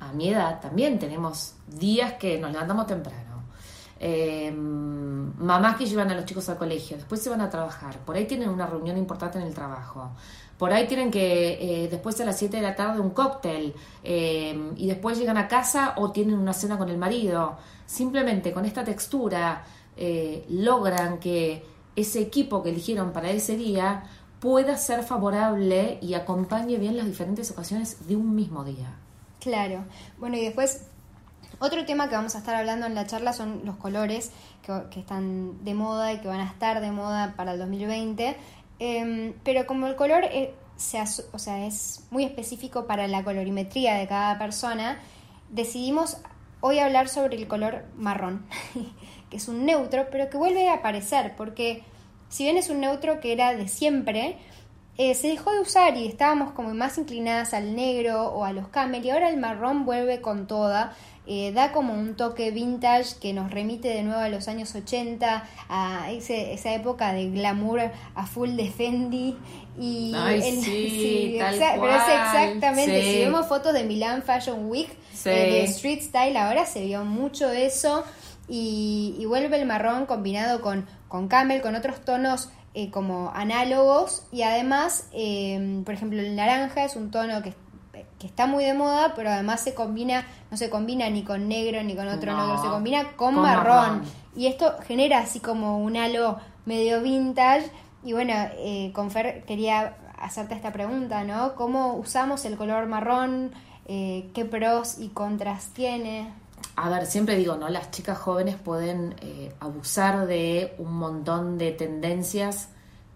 A 0.00 0.12
mi 0.12 0.28
edad 0.28 0.60
también 0.60 0.98
tenemos 0.98 1.54
días 1.68 2.14
que 2.14 2.38
nos 2.38 2.50
levantamos 2.50 2.86
temprano. 2.86 3.44
eh, 4.04 4.50
mamás 4.52 5.76
que 5.76 5.86
llevan 5.86 6.10
a 6.10 6.14
los 6.14 6.24
chicos 6.24 6.48
al 6.48 6.58
colegio, 6.58 6.96
después 6.96 7.22
se 7.22 7.30
van 7.30 7.40
a 7.40 7.48
trabajar, 7.48 7.98
por 8.00 8.16
ahí 8.16 8.26
tienen 8.26 8.48
una 8.48 8.66
reunión 8.66 8.96
importante 8.96 9.38
en 9.38 9.46
el 9.46 9.54
trabajo, 9.54 10.10
por 10.62 10.72
ahí 10.72 10.86
tienen 10.86 11.10
que 11.10 11.84
eh, 11.84 11.88
después 11.88 12.20
a 12.20 12.24
las 12.24 12.38
7 12.38 12.58
de 12.58 12.62
la 12.62 12.76
tarde 12.76 13.00
un 13.00 13.10
cóctel 13.10 13.74
eh, 14.04 14.70
y 14.76 14.86
después 14.86 15.18
llegan 15.18 15.36
a 15.36 15.48
casa 15.48 15.94
o 15.96 16.12
tienen 16.12 16.38
una 16.38 16.52
cena 16.52 16.78
con 16.78 16.88
el 16.88 16.98
marido. 16.98 17.56
Simplemente 17.84 18.52
con 18.52 18.64
esta 18.64 18.84
textura 18.84 19.64
logran 20.48 21.18
que 21.18 21.64
ese 21.96 22.20
equipo 22.20 22.62
que 22.62 22.70
eligieron 22.70 23.12
para 23.12 23.30
ese 23.30 23.56
día 23.56 24.04
pueda 24.38 24.76
ser 24.76 25.02
favorable 25.02 25.98
y 26.00 26.14
acompañe 26.14 26.76
bien 26.76 26.96
las 26.96 27.06
diferentes 27.06 27.50
ocasiones 27.50 28.06
de 28.06 28.14
un 28.14 28.32
mismo 28.32 28.62
día. 28.62 28.94
Claro. 29.40 29.84
Bueno, 30.18 30.36
y 30.36 30.44
después 30.44 30.84
otro 31.64 31.84
tema 31.84 32.08
que 32.08 32.16
vamos 32.16 32.34
a 32.34 32.38
estar 32.38 32.56
hablando 32.56 32.86
en 32.86 32.94
la 32.96 33.06
charla 33.06 33.32
son 33.32 33.62
los 33.64 33.76
colores 33.76 34.32
que, 34.62 34.98
están 34.98 35.64
de 35.64 35.74
moda 35.74 36.12
y 36.12 36.18
que 36.18 36.26
van 36.26 36.40
a 36.40 36.46
estar 36.46 36.80
de 36.80 36.90
moda 36.90 37.34
para 37.36 37.52
el 37.52 37.58
2020. 37.60 38.36
Em, 38.84 39.34
pero 39.44 39.64
como 39.64 39.86
el 39.86 39.94
color 39.94 40.24
eh, 40.24 40.54
o 41.32 41.38
sea, 41.38 41.66
es 41.66 42.04
muy 42.10 42.24
específico 42.24 42.88
para 42.88 43.06
la 43.06 43.22
colorimetría 43.22 43.94
de 43.94 44.08
cada 44.08 44.36
persona, 44.40 44.98
decidimos 45.50 46.16
hoy 46.60 46.80
hablar 46.80 47.08
sobre 47.08 47.36
el 47.36 47.46
color 47.46 47.84
marrón, 47.96 48.44
que 49.30 49.36
es 49.36 49.46
un 49.46 49.64
neutro, 49.64 50.08
pero 50.10 50.28
que 50.28 50.36
vuelve 50.36 50.68
a 50.68 50.74
aparecer, 50.74 51.34
porque 51.36 51.84
si 52.28 52.42
bien 52.42 52.56
es 52.56 52.70
un 52.70 52.80
neutro 52.80 53.20
que 53.20 53.32
era 53.32 53.54
de 53.54 53.68
siempre, 53.68 54.36
eh, 54.98 55.14
se 55.14 55.28
dejó 55.28 55.52
de 55.52 55.60
usar 55.60 55.96
y 55.96 56.08
estábamos 56.08 56.50
como 56.50 56.74
más 56.74 56.98
inclinadas 56.98 57.54
al 57.54 57.76
negro 57.76 58.32
o 58.32 58.44
a 58.44 58.52
los 58.52 58.66
camel 58.66 59.06
y 59.06 59.10
ahora 59.10 59.30
el 59.30 59.36
marrón 59.36 59.84
vuelve 59.84 60.20
con 60.20 60.48
toda. 60.48 60.96
Eh, 61.26 61.52
da 61.52 61.70
como 61.70 61.94
un 61.94 62.16
toque 62.16 62.50
vintage 62.50 63.16
que 63.20 63.32
nos 63.32 63.50
remite 63.50 63.88
de 63.88 64.02
nuevo 64.02 64.20
a 64.20 64.28
los 64.28 64.48
años 64.48 64.74
80, 64.74 65.48
a 65.68 66.10
esa 66.10 66.74
época 66.74 67.12
de 67.12 67.30
glamour 67.30 67.80
a 68.14 68.26
full 68.26 68.50
de 68.56 68.70
Fendi. 68.70 69.36
Y 69.78 70.14
sí, 70.40 71.38
pero 71.40 71.88
es 71.88 72.02
exactamente, 72.02 73.02
si 73.02 73.18
vemos 73.20 73.46
fotos 73.46 73.72
de 73.72 73.84
Milan 73.84 74.22
Fashion 74.22 74.68
Week, 74.68 74.90
eh, 75.24 75.30
de 75.30 75.64
Street 75.64 76.00
Style, 76.02 76.36
ahora 76.36 76.66
se 76.66 76.84
vio 76.84 77.04
mucho 77.04 77.50
eso 77.50 78.04
y, 78.48 79.14
y 79.18 79.24
vuelve 79.24 79.60
el 79.60 79.66
marrón 79.66 80.06
combinado 80.06 80.60
con, 80.60 80.86
con 81.08 81.28
camel, 81.28 81.62
con 81.62 81.76
otros 81.76 82.04
tonos 82.04 82.50
eh, 82.74 82.90
como 82.90 83.30
análogos 83.34 84.26
y 84.32 84.42
además, 84.42 85.08
eh, 85.12 85.82
por 85.84 85.92
ejemplo, 85.92 86.18
el 86.20 86.34
naranja 86.34 86.84
es 86.84 86.96
un 86.96 87.10
tono 87.10 87.42
que, 87.42 87.52
que, 88.22 88.26
está 88.26 88.46
muy 88.46 88.64
de 88.64 88.74
moda, 88.74 89.14
pero 89.14 89.30
además 89.30 89.60
se 89.60 89.74
combina, 89.74 90.26
no 90.50 90.56
se 90.56 90.70
combina 90.70 91.10
ni 91.10 91.24
con 91.24 91.48
negro 91.48 91.82
ni 91.82 91.96
con 91.96 92.08
otro 92.08 92.36
negro, 92.36 92.62
se 92.62 92.68
combina 92.68 93.12
con, 93.16 93.34
marrón. 93.34 94.02
Y 94.36 94.46
esto 94.46 94.76
genera 94.86 95.18
así 95.18 95.40
como 95.40 95.78
un 95.78 95.96
halo 95.96 96.38
medio 96.64 97.02
vintage. 97.02 97.70
Y 98.04 98.12
bueno, 98.12 98.32
eh, 98.56 98.90
con 98.94 99.10
Fer 99.10 99.44
quería 99.44 99.96
hacerte 100.18 100.54
esta 100.54 100.72
pregunta, 100.72 101.24
¿no? 101.24 101.54
¿Cómo 101.54 101.94
usamos 101.94 102.44
el 102.44 102.56
color 102.56 102.86
marrón? 102.86 103.52
Eh, 103.86 104.30
¿Qué 104.34 104.44
pros 104.44 104.98
y 104.98 105.08
contras 105.08 105.66
tiene? 105.68 106.32
a 106.76 106.88
ver, 106.88 107.06
siempre 107.06 107.36
digo, 107.36 107.56
¿no? 107.56 107.68
Las 107.68 107.90
chicas 107.90 108.18
jóvenes 108.18 108.56
pueden 108.56 109.14
eh, 109.20 109.54
abusar 109.60 110.26
de 110.26 110.74
un 110.78 110.94
montón 110.94 111.58
de 111.58 111.72
tendencias 111.72 112.68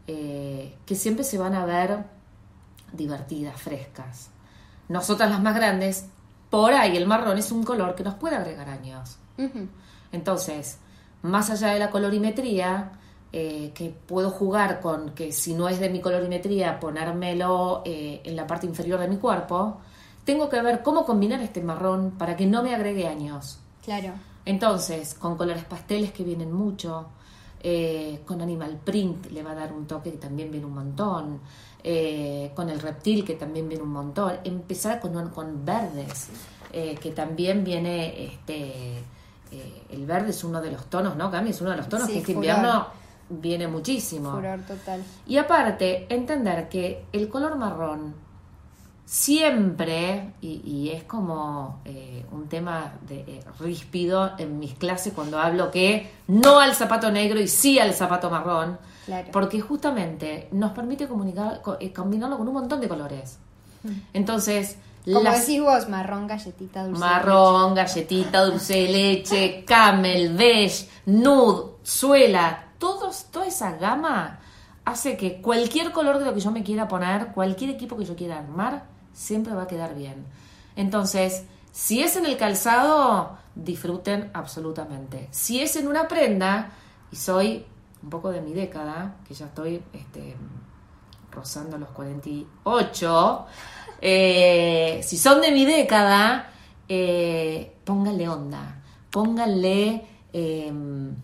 eh, 0.07 0.75
que 0.85 0.95
siempre 0.95 1.25
se 1.25 1.39
van 1.39 1.55
a 1.55 1.65
ver 1.65 2.05
divertidas, 2.93 3.61
frescas. 3.61 4.31
Nosotras 4.88 5.31
las 5.31 5.43
más 5.43 5.55
grandes, 5.55 6.07
por 6.50 6.73
ahí 6.73 6.97
el 6.97 7.07
marrón 7.07 7.38
es 7.38 7.50
un 7.52 7.64
color 7.64 7.95
que 7.95 8.05
nos 8.05 8.14
puede 8.14 8.37
agregar 8.37 8.69
años. 8.69 9.19
Entonces, 10.12 10.78
más 11.23 11.50
allá 11.50 11.69
de 11.69 11.78
la 11.78 11.90
colorimetría, 11.90 12.93
eh, 13.33 13.73
que 13.75 13.90
puedo 13.90 14.31
jugar 14.31 14.81
con 14.81 15.11
que 15.11 15.33
si 15.33 15.55
no 15.55 15.69
es 15.69 15.81
de 15.81 15.90
mi 15.90 16.00
colorimetría, 16.00 16.78
ponérmelo 16.78 17.83
en 17.85 18.37
la 18.37 18.47
parte 18.47 18.66
inferior 18.66 19.00
de 19.00 19.09
mi 19.09 19.16
cuerpo, 19.16 19.78
tengo 20.25 20.49
que 20.49 20.61
ver 20.61 20.83
cómo 20.83 21.05
combinar 21.05 21.40
este 21.40 21.62
marrón 21.62 22.12
para 22.19 22.37
que 22.37 22.47
no 22.47 22.62
me 22.62 22.75
agregue 22.75 23.07
años. 23.07 23.61
Claro. 23.85 24.12
Entonces, 24.45 25.14
con 25.14 25.37
colores 25.37 25.64
pasteles 25.64 26.12
que 26.12 26.25
vienen 26.25 26.52
mucho, 26.52 27.09
eh, 27.61 28.21
con 28.25 28.41
animal 28.41 28.79
print 28.85 29.31
le 29.31 29.43
va 29.43 29.53
a 29.53 29.55
dar 29.55 29.73
un 29.73 29.87
toque 29.87 30.13
que 30.13 30.19
también 30.19 30.51
viene 30.51 30.67
un 30.67 30.75
montón, 30.75 31.41
eh, 31.83 32.53
con 32.55 32.69
el 32.69 32.81
reptil 32.81 33.25
que 33.25 33.35
también 33.35 33.69
viene 33.69 33.83
un 33.83 33.93
montón, 33.93 34.35
empezar 34.45 35.01
con, 35.01 35.31
con 35.31 35.65
verdes, 35.65 36.29
eh, 36.73 36.97
que 37.01 37.11
también 37.13 37.65
viene, 37.65 38.25
este, 38.25 39.03
el 39.91 40.07
verde 40.07 40.31
es 40.31 40.45
uno 40.45 40.61
de 40.61 40.73
los 40.73 40.87
tonos, 40.87 41.17
¿no, 41.17 41.31
Cami? 41.31 41.51
Es 41.51 41.61
uno 41.61 41.71
de 41.71 41.77
los 41.77 41.89
tonos 41.89 42.09
que 42.09 42.19
este 42.19 42.33
invierno 42.33 42.87
viene 43.29 43.69
muchísimo. 43.69 44.33
Furor 44.33 44.61
total. 44.63 45.03
Y 45.27 45.39
aparte, 45.39 46.07
entender 46.09 46.69
que 46.69 47.07
el 47.13 47.29
color 47.29 47.57
marrón 47.57 48.25
siempre, 49.07 50.33
y, 50.43 50.91
es 50.93 51.05
como 51.05 51.81
eh, 51.85 52.27
un 52.33 52.49
tema 52.49 52.93
de, 53.09 53.21
eh, 53.21 53.41
ríspido 53.61 54.33
en 54.37 54.59
mis 54.59 54.75
clases 54.75 55.13
cuando 55.15 55.39
hablo 55.39 55.71
que 55.71 56.11
no 56.27 56.59
al 56.59 56.75
zapato 56.75 57.11
negro 57.13 57.41
y 57.41 57.47
sí 57.47 57.79
al 57.79 57.95
zapato 57.95 58.29
marrón, 58.29 58.79
porque 59.33 59.61
justamente 59.61 60.49
nos 60.51 60.73
permite 60.73 61.07
comunicar, 61.07 61.63
eh, 61.79 61.93
combinarlo 61.93 62.37
con 62.37 62.49
un 62.49 62.55
montón 62.55 62.81
de 62.81 62.89
colores. 62.89 63.39
Mm. 63.85 63.91
Entonces, 64.13 64.77
como 65.05 65.31
decís 65.31 65.63
vos, 65.63 65.89
marrón, 65.89 66.27
galletita, 66.27 66.83
dulce 66.83 66.99
Marrón, 66.99 67.77
galletita, 67.77 68.45
dulce 68.45 68.75
de 68.75 68.89
leche, 68.89 69.65
camel, 69.65 70.35
beige, 70.35 70.89
nude, 71.07 71.77
suela, 71.85 72.71
todos, 72.79 73.27
toda 73.31 73.47
esa 73.47 73.77
gama 73.77 74.41
hace 74.85 75.17
que 75.17 75.41
cualquier 75.41 75.93
color 75.93 76.19
de 76.19 76.25
lo 76.25 76.35
que 76.35 76.41
yo 76.41 76.51
me 76.51 76.65
quiera 76.65 76.89
poner, 76.89 77.29
cualquier 77.29 77.71
equipo 77.71 77.97
que 77.97 78.05
yo 78.05 78.17
quiera 78.17 78.39
armar, 78.39 78.96
siempre 79.17 79.55
va 79.55 79.63
a 79.63 79.67
quedar 79.67 79.95
bien. 79.95 80.27
Entonces, 80.77 81.45
si 81.73 82.03
es 82.03 82.17
en 82.17 82.27
el 82.27 82.37
calzado, 82.37 83.39
disfruten 83.55 84.31
absolutamente. 84.35 85.29
Si 85.31 85.61
es 85.61 85.75
en 85.77 85.89
una 85.89 86.07
prenda, 86.07 86.73
y 87.11 87.17
soy 87.17 87.65
un 88.03 88.11
poco 88.11 88.31
de 88.31 88.43
mi 88.43 88.53
década, 88.53 89.17
que 89.27 89.35
ya 89.35 89.47
estoy 89.47 89.83
este, 89.93 90.37
rozando 91.33 91.79
los 91.79 91.89
48, 91.91 93.47
eh, 94.03 95.01
si 95.03 95.17
son 95.17 95.41
de 95.41 95.51
mi 95.51 95.65
década, 95.65 96.51
eh, 96.89 97.77
pónganle 97.85 98.29
onda, 98.29 98.83
pónganle 99.11 100.07
em, 100.33 101.15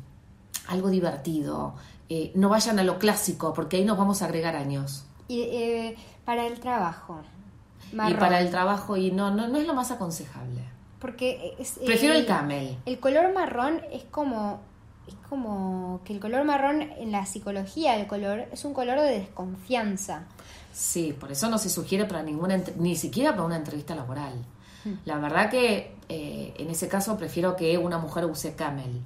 algo 0.68 0.88
divertido, 0.88 1.74
eh, 2.08 2.32
no 2.34 2.48
vayan 2.48 2.78
a 2.78 2.84
lo 2.84 2.98
clásico, 2.98 3.52
porque 3.52 3.76
ahí 3.76 3.84
nos 3.84 3.98
vamos 3.98 4.22
a 4.22 4.24
agregar 4.24 4.56
años. 4.56 5.04
Y 5.28 5.94
para 6.24 6.46
el 6.46 6.60
trabajo, 6.60 7.20
y 7.92 8.14
para 8.14 8.40
el 8.40 8.50
trabajo 8.50 8.96
y 8.96 9.10
no, 9.10 9.30
no, 9.30 9.48
no 9.48 9.58
es 9.58 9.66
lo 9.66 9.74
más 9.74 9.90
aconsejable. 9.90 10.62
Porque 10.98 11.56
prefiero 11.84 12.14
el, 12.14 12.26
camel. 12.26 12.78
El 12.86 13.00
color 13.00 13.32
marrón 13.32 13.80
es 13.90 14.04
como 14.04 14.60
es 15.08 15.14
como 15.28 16.00
que 16.04 16.12
el 16.12 16.20
color 16.20 16.44
marrón 16.44 16.82
en 16.82 17.10
la 17.10 17.26
psicología 17.26 17.96
del 17.96 18.06
color 18.06 18.46
es 18.52 18.64
un 18.64 18.72
color 18.72 19.00
de 19.00 19.18
desconfianza. 19.18 20.26
Sí, 20.72 21.14
por 21.18 21.32
eso 21.32 21.50
no 21.50 21.58
se 21.58 21.68
sugiere 21.68 22.04
para 22.04 22.22
ninguna 22.22 22.62
ni 22.76 22.96
siquiera 22.96 23.32
para 23.32 23.44
una 23.44 23.56
entrevista 23.56 23.94
laboral. 23.94 24.34
Hmm. 24.84 24.94
La 25.04 25.18
verdad 25.18 25.50
que 25.50 25.96
eh, 26.08 26.54
en 26.56 26.70
ese 26.70 26.88
caso 26.88 27.16
prefiero 27.16 27.56
que 27.56 27.76
una 27.78 27.98
mujer 27.98 28.26
use 28.26 28.54
camel 28.54 29.00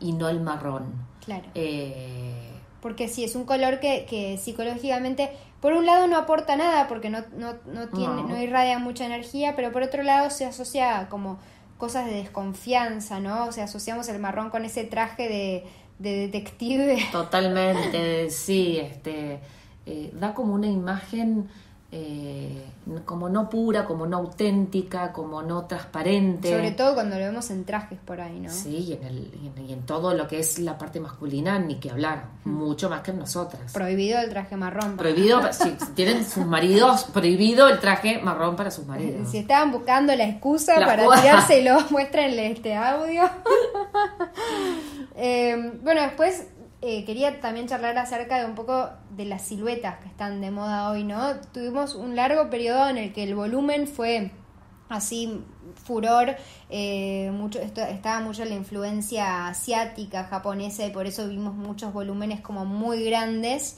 y 0.00 0.12
no 0.12 0.28
el 0.28 0.40
marrón. 0.40 0.92
Claro. 1.24 1.44
Eh, 1.54 2.50
porque 2.80 3.08
sí, 3.08 3.24
es 3.24 3.34
un 3.34 3.44
color 3.44 3.80
que, 3.80 4.06
que 4.08 4.38
psicológicamente, 4.38 5.30
por 5.60 5.72
un 5.74 5.86
lado 5.86 6.06
no 6.06 6.16
aporta 6.16 6.56
nada 6.56 6.88
porque 6.88 7.10
no, 7.10 7.24
no, 7.36 7.54
no, 7.66 7.88
tiene, 7.88 8.22
no. 8.22 8.40
irradia 8.40 8.78
mucha 8.78 9.04
energía, 9.04 9.54
pero 9.56 9.72
por 9.72 9.82
otro 9.82 10.02
lado 10.02 10.30
se 10.30 10.46
asocia 10.46 11.08
como 11.10 11.38
cosas 11.76 12.06
de 12.06 12.12
desconfianza, 12.12 13.20
¿no? 13.20 13.46
O 13.46 13.52
sea, 13.52 13.64
asociamos 13.64 14.08
el 14.08 14.18
marrón 14.18 14.50
con 14.50 14.64
ese 14.64 14.84
traje 14.84 15.28
de, 15.28 15.64
de 15.98 16.26
detective. 16.26 16.98
Totalmente, 17.12 18.30
sí, 18.30 18.78
este, 18.78 19.40
eh, 19.86 20.10
da 20.14 20.34
como 20.34 20.54
una 20.54 20.66
imagen 20.66 21.48
eh, 21.92 22.66
como 23.04 23.28
no 23.28 23.50
pura, 23.50 23.84
como 23.84 24.06
no 24.06 24.18
auténtica, 24.18 25.12
como 25.12 25.42
no 25.42 25.64
transparente. 25.64 26.50
Sobre 26.50 26.70
todo 26.70 26.94
cuando 26.94 27.16
lo 27.18 27.24
vemos 27.24 27.50
en 27.50 27.64
trajes 27.64 27.98
por 27.98 28.20
ahí, 28.20 28.38
¿no? 28.38 28.50
Sí, 28.50 28.76
y 28.76 28.92
en, 28.92 29.04
el, 29.04 29.30
y 29.68 29.72
en, 29.72 29.82
todo 29.82 30.14
lo 30.14 30.28
que 30.28 30.38
es 30.38 30.60
la 30.60 30.78
parte 30.78 31.00
masculina, 31.00 31.58
ni 31.58 31.76
que 31.76 31.90
hablar, 31.90 32.26
mucho 32.44 32.88
más 32.88 33.00
que 33.00 33.10
en 33.10 33.18
nosotras. 33.18 33.72
Prohibido 33.72 34.20
el 34.20 34.30
traje 34.30 34.56
marrón. 34.56 34.96
Prohibido, 34.96 35.52
si 35.52 35.70
tienen 35.94 36.24
sus 36.24 36.46
maridos, 36.46 37.04
prohibido 37.12 37.68
el 37.68 37.80
traje 37.80 38.20
marrón 38.22 38.54
para 38.54 38.70
sus 38.70 38.86
maridos. 38.86 39.28
Si 39.28 39.38
estaban 39.38 39.72
buscando 39.72 40.14
la 40.14 40.28
excusa 40.28 40.74
para 40.76 41.04
tirárselo, 41.20 41.78
muéstrenle 41.90 42.52
este 42.52 42.74
audio. 42.76 43.22
Eh, 45.22 45.72
bueno, 45.82 46.00
después 46.00 46.46
eh, 46.82 47.04
quería 47.04 47.40
también 47.40 47.66
charlar 47.66 47.98
acerca 47.98 48.38
de 48.38 48.46
un 48.46 48.54
poco 48.54 48.88
de 49.10 49.26
las 49.26 49.42
siluetas 49.42 49.98
que 49.98 50.08
están 50.08 50.40
de 50.40 50.50
moda 50.50 50.90
hoy, 50.90 51.04
¿no? 51.04 51.36
Tuvimos 51.52 51.94
un 51.94 52.16
largo 52.16 52.48
periodo 52.48 52.88
en 52.88 52.96
el 52.96 53.12
que 53.12 53.22
el 53.24 53.34
volumen 53.34 53.86
fue 53.86 54.30
así 54.88 55.44
furor, 55.84 56.36
eh, 56.68 57.30
mucho, 57.32 57.60
esto, 57.60 57.80
estaba 57.82 58.20
mucho 58.20 58.44
la 58.44 58.54
influencia 58.54 59.48
asiática, 59.48 60.24
japonesa, 60.24 60.86
y 60.86 60.90
por 60.90 61.06
eso 61.06 61.28
vimos 61.28 61.54
muchos 61.54 61.92
volúmenes 61.92 62.40
como 62.40 62.64
muy 62.64 63.04
grandes, 63.04 63.76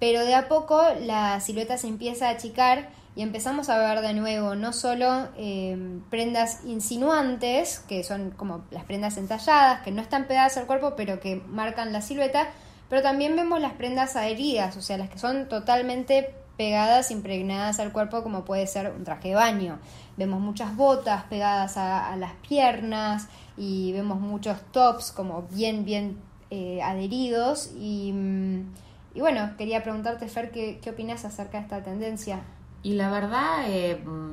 pero 0.00 0.24
de 0.24 0.34
a 0.34 0.48
poco 0.48 0.82
la 1.00 1.40
silueta 1.40 1.76
se 1.76 1.88
empieza 1.88 2.28
a 2.28 2.32
achicar 2.32 2.88
y 3.18 3.22
empezamos 3.22 3.68
a 3.68 3.78
ver 3.78 4.00
de 4.00 4.14
nuevo 4.14 4.54
no 4.54 4.72
solo 4.72 5.26
eh, 5.36 5.76
prendas 6.08 6.60
insinuantes, 6.64 7.80
que 7.80 8.04
son 8.04 8.30
como 8.30 8.64
las 8.70 8.84
prendas 8.84 9.16
entalladas, 9.16 9.80
que 9.80 9.90
no 9.90 10.00
están 10.00 10.28
pegadas 10.28 10.56
al 10.56 10.66
cuerpo, 10.66 10.94
pero 10.96 11.18
que 11.18 11.42
marcan 11.48 11.92
la 11.92 12.00
silueta, 12.00 12.46
pero 12.88 13.02
también 13.02 13.34
vemos 13.34 13.60
las 13.60 13.72
prendas 13.72 14.14
adheridas, 14.14 14.76
o 14.76 14.82
sea, 14.82 14.98
las 14.98 15.10
que 15.10 15.18
son 15.18 15.48
totalmente 15.48 16.32
pegadas, 16.56 17.10
impregnadas 17.10 17.80
al 17.80 17.90
cuerpo, 17.90 18.22
como 18.22 18.44
puede 18.44 18.68
ser 18.68 18.92
un 18.96 19.02
traje 19.02 19.30
de 19.30 19.34
baño. 19.34 19.80
Vemos 20.16 20.40
muchas 20.40 20.76
botas 20.76 21.24
pegadas 21.24 21.76
a, 21.76 22.14
las 22.14 22.34
piernas 22.48 23.26
y 23.56 23.90
vemos 23.94 24.20
muchos 24.20 24.62
tops 24.70 25.10
como 25.10 25.42
bien, 25.50 25.84
bien 25.84 26.18
eh, 26.50 26.80
adheridos. 26.82 27.72
Y, 27.76 28.12
mm, 28.12 28.74
y, 29.14 29.20
bueno, 29.20 29.56
quería 29.58 29.82
preguntarte, 29.82 30.28
Fer, 30.28 30.52
¿qué, 30.52 30.78
qué 30.80 30.90
opinas 30.90 31.24
acerca 31.24 31.58
de 31.58 31.64
esta 31.64 31.82
tendencia? 31.82 32.44
Y 32.82 32.94
la 32.94 33.10
verdad, 33.10 33.64
eh, 33.66 33.96
mm, 34.04 34.30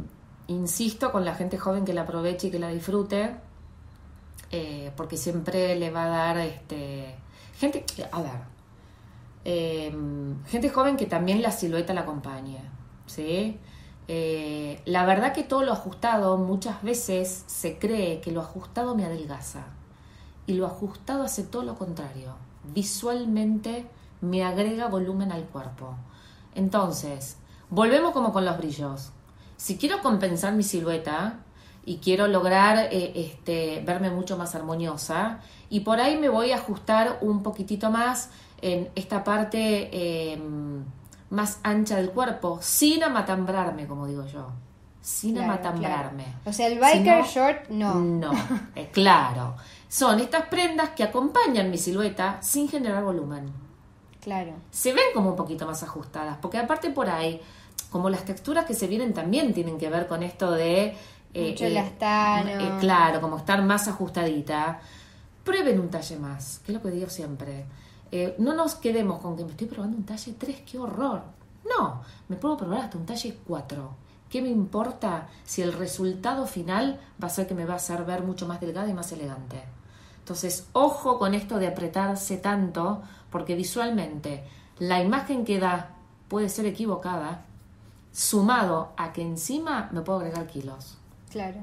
insisto 0.47 1.11
con 1.11 1.25
la 1.25 1.35
gente 1.35 1.57
joven 1.57 1.85
que 1.85 1.93
la 1.93 2.01
aproveche 2.01 2.47
y 2.47 2.51
que 2.51 2.59
la 2.59 2.69
disfrute, 2.69 3.35
eh, 4.51 4.91
porque 4.95 5.17
siempre 5.17 5.75
le 5.75 5.89
va 5.91 6.05
a 6.05 6.07
dar 6.07 6.37
este 6.37 7.15
gente, 7.57 7.85
a 8.11 8.21
ver, 8.21 8.55
Em, 9.45 10.43
gente 10.45 10.69
joven 10.69 10.97
que 10.97 11.05
también 11.05 11.43
la 11.43 11.51
silueta 11.51 11.93
la 11.93 12.01
acompañe, 12.01 12.59
¿sí? 13.05 13.59
Eh, 14.07 14.81
la 14.85 15.05
verdad 15.05 15.33
que 15.33 15.43
todo 15.43 15.61
lo 15.61 15.71
ajustado 15.71 16.37
muchas 16.37 16.81
veces 16.81 17.43
se 17.45 17.77
cree 17.77 18.21
que 18.21 18.31
lo 18.31 18.41
ajustado 18.41 18.95
me 18.95 19.05
adelgaza 19.05 19.65
y 20.47 20.53
lo 20.55 20.65
ajustado 20.65 21.23
hace 21.23 21.43
todo 21.43 21.61
lo 21.61 21.75
contrario. 21.75 22.33
Visualmente 22.73 23.85
me 24.21 24.43
agrega 24.43 24.87
volumen 24.87 25.31
al 25.31 25.43
cuerpo. 25.45 25.95
Entonces, 26.55 27.37
volvemos 27.69 28.11
como 28.11 28.31
con 28.31 28.45
los 28.45 28.57
brillos. 28.57 29.11
Si 29.57 29.77
quiero 29.77 30.01
compensar 30.01 30.53
mi 30.53 30.63
silueta 30.63 31.39
y 31.85 31.97
quiero 31.97 32.27
lograr 32.27 32.89
eh, 32.91 33.13
este, 33.15 33.81
verme 33.85 34.09
mucho 34.09 34.37
más 34.37 34.55
armoniosa, 34.55 35.39
y 35.69 35.81
por 35.81 35.99
ahí 35.99 36.17
me 36.17 36.29
voy 36.29 36.51
a 36.51 36.57
ajustar 36.57 37.19
un 37.21 37.43
poquitito 37.43 37.89
más 37.89 38.29
en 38.61 38.89
esta 38.95 39.23
parte 39.23 40.33
em, 40.33 40.83
más 41.29 41.59
ancha 41.63 41.97
del 41.97 42.11
cuerpo, 42.11 42.59
sin 42.61 43.03
amatambrarme, 43.03 43.87
como 43.87 44.07
digo 44.07 44.25
yo. 44.25 44.49
Sin 45.01 45.37
amatambrarme. 45.37 46.25
O 46.45 46.53
sea, 46.53 46.67
el 46.67 46.79
biker 46.79 47.25
short 47.25 47.69
no. 47.69 47.95
No, 47.95 48.31
eh, 48.75 48.89
claro. 48.91 49.55
Son 49.87 50.19
estas 50.19 50.47
prendas 50.47 50.89
que 50.91 51.03
acompañan 51.03 51.69
mi 51.69 51.77
silueta 51.77 52.41
sin 52.41 52.67
generar 52.67 53.03
volumen. 53.03 53.64
Claro. 54.25 54.51
Se 54.71 54.91
ven 54.91 55.05
como 55.13 55.29
un 55.29 55.35
poquito 55.37 55.65
más 55.65 55.81
ajustadas, 55.83 56.37
porque 56.41 56.57
aparte 56.57 56.89
por 56.89 57.09
ahí, 57.09 57.39
como 57.89 58.09
las 58.09 58.25
texturas 58.25 58.65
que 58.65 58.73
se 58.73 58.87
vienen 58.87 59.13
también 59.13 59.53
tienen 59.53 59.77
que 59.77 59.89
ver 59.89 60.07
con 60.07 60.21
esto 60.21 60.51
de... 60.51 60.97
Eh, 61.33 61.49
Mucho 61.51 61.65
eh, 61.65 61.77
eh, 61.77 62.77
claro, 62.79 63.21
como 63.21 63.37
estar 63.37 63.61
más 63.61 63.87
ajustadita. 63.87 64.79
Prueben 65.43 65.79
un 65.79 65.89
talle 65.89 66.17
más, 66.17 66.59
que 66.65 66.71
es 66.71 66.77
lo 66.77 66.81
que 66.81 66.91
digo 66.91 67.09
siempre 67.09 67.65
eh, 68.11 68.35
no 68.37 68.53
nos 68.53 68.75
quedemos 68.75 69.19
con 69.19 69.35
que 69.35 69.43
me 69.43 69.51
estoy 69.51 69.67
probando 69.67 69.97
un 69.97 70.05
talle 70.05 70.35
3, 70.37 70.61
qué 70.61 70.77
horror. 70.77 71.21
No, 71.67 72.01
me 72.27 72.35
puedo 72.35 72.55
probar 72.55 72.81
hasta 72.81 72.97
un 72.97 73.05
talle 73.05 73.37
4. 73.45 73.89
¿Qué 74.29 74.41
me 74.41 74.49
importa 74.49 75.27
si 75.43 75.61
el 75.61 75.73
resultado 75.73 76.45
final 76.45 76.99
va 77.21 77.27
a 77.27 77.29
ser 77.29 77.45
que 77.47 77.55
me 77.55 77.65
va 77.65 77.73
a 77.73 77.77
hacer 77.77 78.05
ver 78.05 78.23
mucho 78.23 78.47
más 78.47 78.61
delgada 78.61 78.89
y 78.89 78.93
más 78.93 79.11
elegante? 79.11 79.63
Entonces, 80.19 80.67
ojo 80.73 81.19
con 81.19 81.33
esto 81.33 81.59
de 81.59 81.67
apretarse 81.67 82.37
tanto, 82.37 83.01
porque 83.35 83.53
visualmente 83.53 84.45
la 84.79 85.03
imagen 85.03 85.43
que 85.43 85.59
da 85.59 85.89
puede 86.29 86.47
ser 86.47 86.65
equivocada, 86.67 87.43
sumado 88.13 88.93
a 88.95 89.11
que 89.11 89.23
encima 89.23 89.89
me 89.91 89.99
puedo 89.99 90.19
agregar 90.19 90.47
kilos. 90.47 90.97
Claro. 91.29 91.57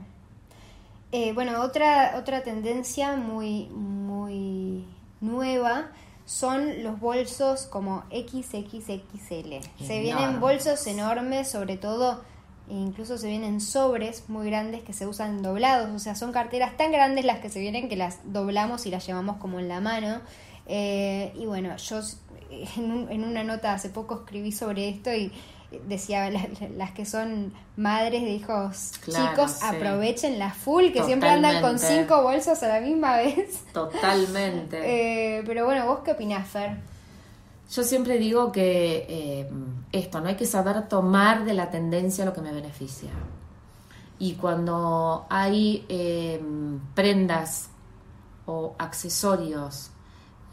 Eh, 1.13 1.33
bueno, 1.33 1.63
otra, 1.63 2.17
otra 2.19 2.43
tendencia 2.43 3.17
muy, 3.17 3.69
muy 3.69 4.85
nueva 5.23 5.87
son 6.27 6.83
los 6.83 7.01
bolsos 7.01 7.63
como 7.63 8.05
XXXL. 8.11 9.67
Se 9.83 10.01
vienen 10.03 10.41
bolsos 10.41 10.87
enormes, 10.87 11.51
sobre 11.51 11.79
todo, 11.79 12.21
e 12.69 12.75
incluso 12.75 13.17
se 13.17 13.29
vienen 13.29 13.63
sobres 13.63 14.29
muy 14.29 14.45
grandes 14.45 14.83
que 14.83 14.93
se 14.93 15.07
usan 15.07 15.41
doblados, 15.41 15.89
o 15.89 15.99
sea, 15.99 16.17
son 16.17 16.33
carteras 16.33 16.77
tan 16.77 16.93
grandes 16.93 17.25
las 17.25 17.39
que 17.39 17.49
se 17.49 17.61
vienen 17.61 17.89
que 17.89 17.97
las 17.97 18.19
doblamos 18.31 18.85
y 18.85 18.91
las 18.91 19.07
llevamos 19.07 19.39
como 19.39 19.59
en 19.59 19.69
la 19.69 19.81
mano. 19.81 20.21
Eh, 20.67 21.33
y 21.37 21.47
bueno, 21.47 21.77
yo 21.77 22.01
en, 22.77 23.09
en 23.11 23.25
una 23.25 23.45
nota 23.45 23.75
hace 23.75 23.91
poco 23.91 24.21
escribí 24.21 24.53
sobre 24.53 24.89
esto 24.89 25.13
y 25.13 25.33
decía 25.87 26.31
las 26.77 26.91
que 26.93 27.07
son 27.07 27.53
madres 27.77 28.23
de 28.23 28.31
hijos 28.31 28.93
chicos, 29.05 29.63
aprovechen 29.63 30.39
la 30.39 30.53
full, 30.53 30.93
que 30.93 31.03
siempre 31.05 31.29
andan 31.29 31.63
con 31.63 31.79
cinco 31.79 32.23
bolsos 32.23 32.63
a 32.63 32.69
la 32.69 32.81
misma 32.81 33.17
vez. 33.17 33.65
Totalmente. 33.73 35.39
Eh, 35.39 35.43
pero 35.47 35.65
bueno, 35.65 35.87
¿vos 35.87 36.01
qué 36.05 36.13
opinás, 36.13 36.49
Fer? 36.49 36.77
Yo 37.71 37.83
siempre 37.83 38.19
digo 38.19 38.53
que 38.53 39.07
eh, 39.09 39.51
esto, 39.93 40.21
no 40.21 40.29
hay 40.29 40.37
que 40.37 40.47
saber 40.47 40.89
tomar 40.89 41.45
de 41.45 41.55
la 41.55 41.71
tendencia 41.71 42.25
lo 42.25 42.33
que 42.33 42.43
me 42.43 42.53
beneficia. 42.53 43.11
Y 44.19 44.35
cuando 44.35 45.27
hay 45.31 45.85
eh, 45.89 46.41
prendas 46.95 47.71
o 48.45 48.75
accesorios 48.79 49.91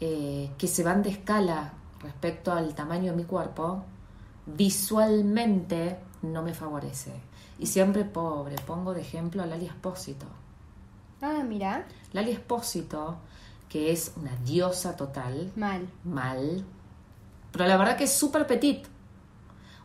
que 0.00 0.66
se 0.66 0.82
van 0.82 1.02
de 1.02 1.10
escala 1.10 1.74
respecto 2.02 2.52
al 2.52 2.74
tamaño 2.74 3.12
de 3.12 3.16
mi 3.18 3.24
cuerpo, 3.24 3.84
visualmente 4.46 5.98
no 6.22 6.42
me 6.42 6.54
favorece. 6.54 7.12
Y 7.58 7.66
siempre 7.66 8.04
pobre, 8.04 8.56
pongo 8.66 8.94
de 8.94 9.02
ejemplo 9.02 9.42
a 9.42 9.46
Lali 9.46 9.66
Espósito. 9.66 10.26
Ah, 11.20 11.42
mira. 11.46 11.86
Lali 12.12 12.30
Espósito, 12.30 13.18
que 13.68 13.92
es 13.92 14.12
una 14.16 14.34
diosa 14.36 14.96
total. 14.96 15.52
Mal. 15.56 15.86
Mal. 16.04 16.64
Pero 17.52 17.66
la 17.66 17.76
verdad 17.76 17.96
que 17.96 18.04
es 18.04 18.12
súper 18.12 18.46
petit. 18.46 18.86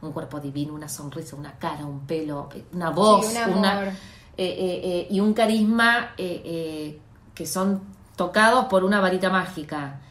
Un 0.01 0.11
cuerpo 0.11 0.39
divino, 0.39 0.73
una 0.73 0.87
sonrisa, 0.87 1.35
una 1.35 1.57
cara, 1.57 1.85
un 1.85 2.01
pelo, 2.01 2.49
una 2.73 2.91
voz, 2.91 3.27
una, 3.53 3.87
eh, 3.87 3.93
eh, 4.37 4.81
eh, 4.83 5.07
y 5.09 5.19
un 5.19 5.33
carisma 5.33 6.13
que 6.15 7.45
son 7.45 7.94
tocados 8.15 8.65
por 8.65 8.83
una 8.83 8.99
varita 8.99 9.29
mágica. 9.29 10.01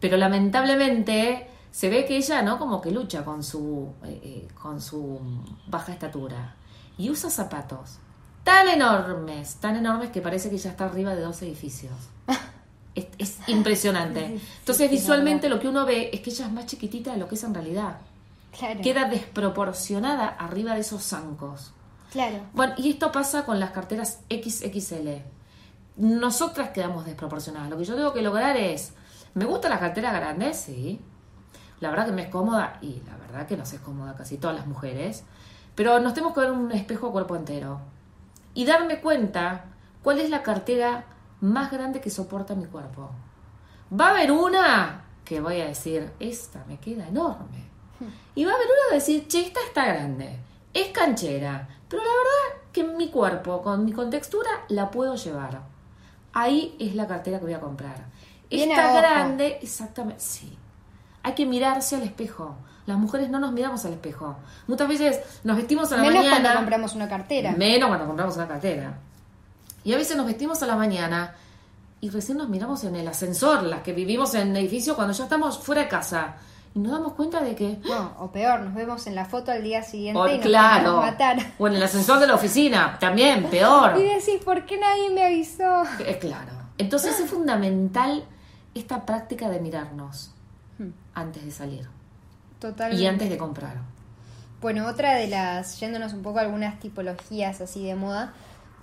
Pero 0.00 0.16
lamentablemente 0.16 1.48
se 1.70 1.88
ve 1.88 2.04
que 2.04 2.16
ella, 2.16 2.42
¿no? 2.42 2.58
Como 2.58 2.80
que 2.80 2.90
lucha 2.90 3.24
con 3.24 3.42
su, 3.42 3.92
eh, 4.04 4.20
eh, 4.22 4.48
con 4.54 4.80
su 4.80 5.20
baja 5.66 5.92
estatura. 5.92 6.54
Y 6.96 7.10
usa 7.10 7.30
zapatos 7.30 7.98
tan 8.44 8.68
enormes, 8.68 9.56
tan 9.56 9.74
enormes 9.76 10.10
que 10.10 10.20
parece 10.20 10.50
que 10.50 10.58
ya 10.58 10.70
está 10.70 10.84
arriba 10.84 11.14
de 11.14 11.22
dos 11.22 11.42
edificios. 11.42 11.94
es, 12.94 13.38
impresionante. 13.48 14.38
Entonces, 14.60 14.90
visualmente 14.90 15.48
lo 15.48 15.58
que 15.58 15.66
uno 15.66 15.84
ve 15.84 16.10
es 16.12 16.20
que 16.20 16.30
ella 16.30 16.46
es 16.46 16.52
más 16.52 16.66
chiquitita 16.66 17.12
de 17.12 17.18
lo 17.18 17.26
que 17.26 17.34
es 17.34 17.42
en 17.42 17.54
realidad. 17.54 17.96
Queda 18.82 19.08
desproporcionada 19.08 20.28
arriba 20.28 20.74
de 20.74 20.80
esos 20.80 21.02
zancos. 21.02 21.72
Claro. 22.12 22.38
Bueno, 22.52 22.74
y 22.76 22.90
esto 22.90 23.10
pasa 23.10 23.44
con 23.44 23.58
las 23.58 23.70
carteras 23.70 24.20
XXL. 24.30 25.08
Nosotras 25.96 26.70
quedamos 26.70 27.04
desproporcionadas. 27.04 27.70
Lo 27.70 27.78
que 27.78 27.84
yo 27.84 27.94
tengo 27.94 28.12
que 28.12 28.22
lograr 28.22 28.56
es, 28.56 28.94
¿me 29.34 29.44
gusta 29.44 29.68
la 29.68 29.78
cartera 29.78 30.12
grande? 30.12 30.54
Sí 30.54 31.00
la 31.84 31.90
verdad 31.90 32.06
que 32.06 32.12
me 32.12 32.22
es 32.22 32.28
cómoda 32.28 32.78
y 32.80 33.02
la 33.06 33.16
verdad 33.16 33.46
que 33.46 33.58
nos 33.58 33.72
es 33.74 33.80
cómoda 33.80 34.14
casi 34.14 34.38
todas 34.38 34.56
las 34.56 34.66
mujeres, 34.66 35.24
pero 35.74 36.00
nos 36.00 36.14
tenemos 36.14 36.34
que 36.34 36.40
ver 36.40 36.50
un 36.50 36.72
espejo 36.72 37.12
cuerpo 37.12 37.36
entero 37.36 37.80
y 38.54 38.64
darme 38.64 39.00
cuenta 39.00 39.66
cuál 40.02 40.18
es 40.20 40.30
la 40.30 40.42
cartera 40.42 41.04
más 41.40 41.70
grande 41.70 42.00
que 42.00 42.08
soporta 42.08 42.54
mi 42.54 42.64
cuerpo. 42.64 43.10
Va 43.92 44.06
a 44.06 44.10
haber 44.10 44.32
una 44.32 45.04
que 45.24 45.40
voy 45.40 45.60
a 45.60 45.66
decir, 45.66 46.10
esta 46.20 46.64
me 46.66 46.78
queda 46.78 47.08
enorme. 47.08 47.64
Y 48.34 48.44
va 48.44 48.52
a 48.52 48.54
haber 48.54 48.66
una 48.66 48.88
que 48.88 48.94
decir, 48.94 49.28
che, 49.28 49.42
esta 49.42 49.60
está 49.60 49.84
grande, 49.86 50.38
es 50.72 50.88
canchera, 50.88 51.68
pero 51.88 52.02
la 52.02 52.08
verdad 52.08 52.62
que 52.72 52.84
mi 52.84 53.10
cuerpo, 53.10 53.62
con 53.62 53.84
mi 53.84 53.92
contextura, 53.92 54.50
la 54.68 54.90
puedo 54.90 55.16
llevar. 55.16 55.73
Ahí 56.34 56.76
es 56.78 56.94
la 56.94 57.06
cartera 57.06 57.38
que 57.38 57.44
voy 57.44 57.54
a 57.54 57.60
comprar. 57.60 58.04
Esta 58.50 58.92
grande, 58.92 59.58
exactamente, 59.62 60.20
sí 60.20 60.58
hay 61.24 61.32
que 61.32 61.46
mirarse 61.46 61.96
al 61.96 62.02
espejo. 62.02 62.54
Las 62.86 62.98
mujeres 62.98 63.30
no 63.30 63.40
nos 63.40 63.50
miramos 63.50 63.84
al 63.86 63.94
espejo. 63.94 64.36
Muchas 64.68 64.86
veces 64.86 65.20
nos 65.42 65.56
vestimos 65.56 65.90
a 65.90 65.96
la 65.96 66.02
mañana. 66.02 66.20
Menos 66.20 66.38
cuando 66.38 66.58
compramos 66.58 66.94
una 66.94 67.08
cartera. 67.08 67.52
Menos 67.52 67.88
cuando 67.88 68.06
compramos 68.06 68.36
una 68.36 68.46
cartera. 68.46 68.98
Y 69.84 69.94
a 69.94 69.96
veces 69.96 70.18
nos 70.18 70.26
vestimos 70.26 70.62
a 70.62 70.66
la 70.66 70.76
mañana 70.76 71.34
y 72.02 72.10
recién 72.10 72.36
nos 72.36 72.50
miramos 72.50 72.84
en 72.84 72.94
el 72.94 73.08
ascensor, 73.08 73.62
las 73.62 73.80
que 73.80 73.94
vivimos 73.94 74.34
en 74.34 74.50
el 74.50 74.58
edificio, 74.58 74.94
cuando 74.94 75.14
ya 75.14 75.24
estamos 75.24 75.58
fuera 75.58 75.82
de 75.82 75.88
casa. 75.88 76.36
Y 76.74 76.78
nos 76.80 76.92
damos 76.92 77.12
cuenta 77.14 77.40
de 77.40 77.54
que... 77.54 77.78
No, 77.88 78.14
o 78.18 78.30
peor, 78.32 78.60
nos 78.60 78.74
vemos 78.74 79.06
en 79.06 79.14
la 79.14 79.24
foto 79.24 79.52
al 79.52 79.62
día 79.62 79.82
siguiente 79.82 80.18
o, 80.20 80.28
y 80.28 80.36
nos 80.38 80.46
claro, 80.46 80.96
matar. 81.00 81.38
o 81.58 81.66
en 81.68 81.74
el 81.74 81.82
ascensor 81.82 82.18
de 82.18 82.26
la 82.26 82.34
oficina, 82.34 82.96
también, 82.98 83.44
peor. 83.44 83.94
Y 83.98 84.02
decís, 84.02 84.40
¿por 84.44 84.66
qué 84.66 84.78
nadie 84.78 85.10
me 85.10 85.24
avisó? 85.24 85.84
Eh, 86.00 86.18
claro. 86.20 86.52
Entonces 86.78 87.18
es 87.20 87.30
fundamental 87.30 88.24
esta 88.74 89.06
práctica 89.06 89.48
de 89.48 89.60
mirarnos 89.60 90.30
Hmm. 90.78 90.90
antes 91.14 91.44
de 91.44 91.52
salir 91.52 91.88
Totalmente. 92.58 93.00
y 93.02 93.06
antes 93.06 93.30
de 93.30 93.38
comprar. 93.38 93.76
Bueno, 94.60 94.88
otra 94.88 95.14
de 95.14 95.28
las, 95.28 95.78
yéndonos 95.78 96.12
un 96.14 96.22
poco 96.22 96.38
a 96.38 96.42
algunas 96.42 96.80
tipologías 96.80 97.60
así 97.60 97.84
de 97.84 97.94
moda, 97.94 98.32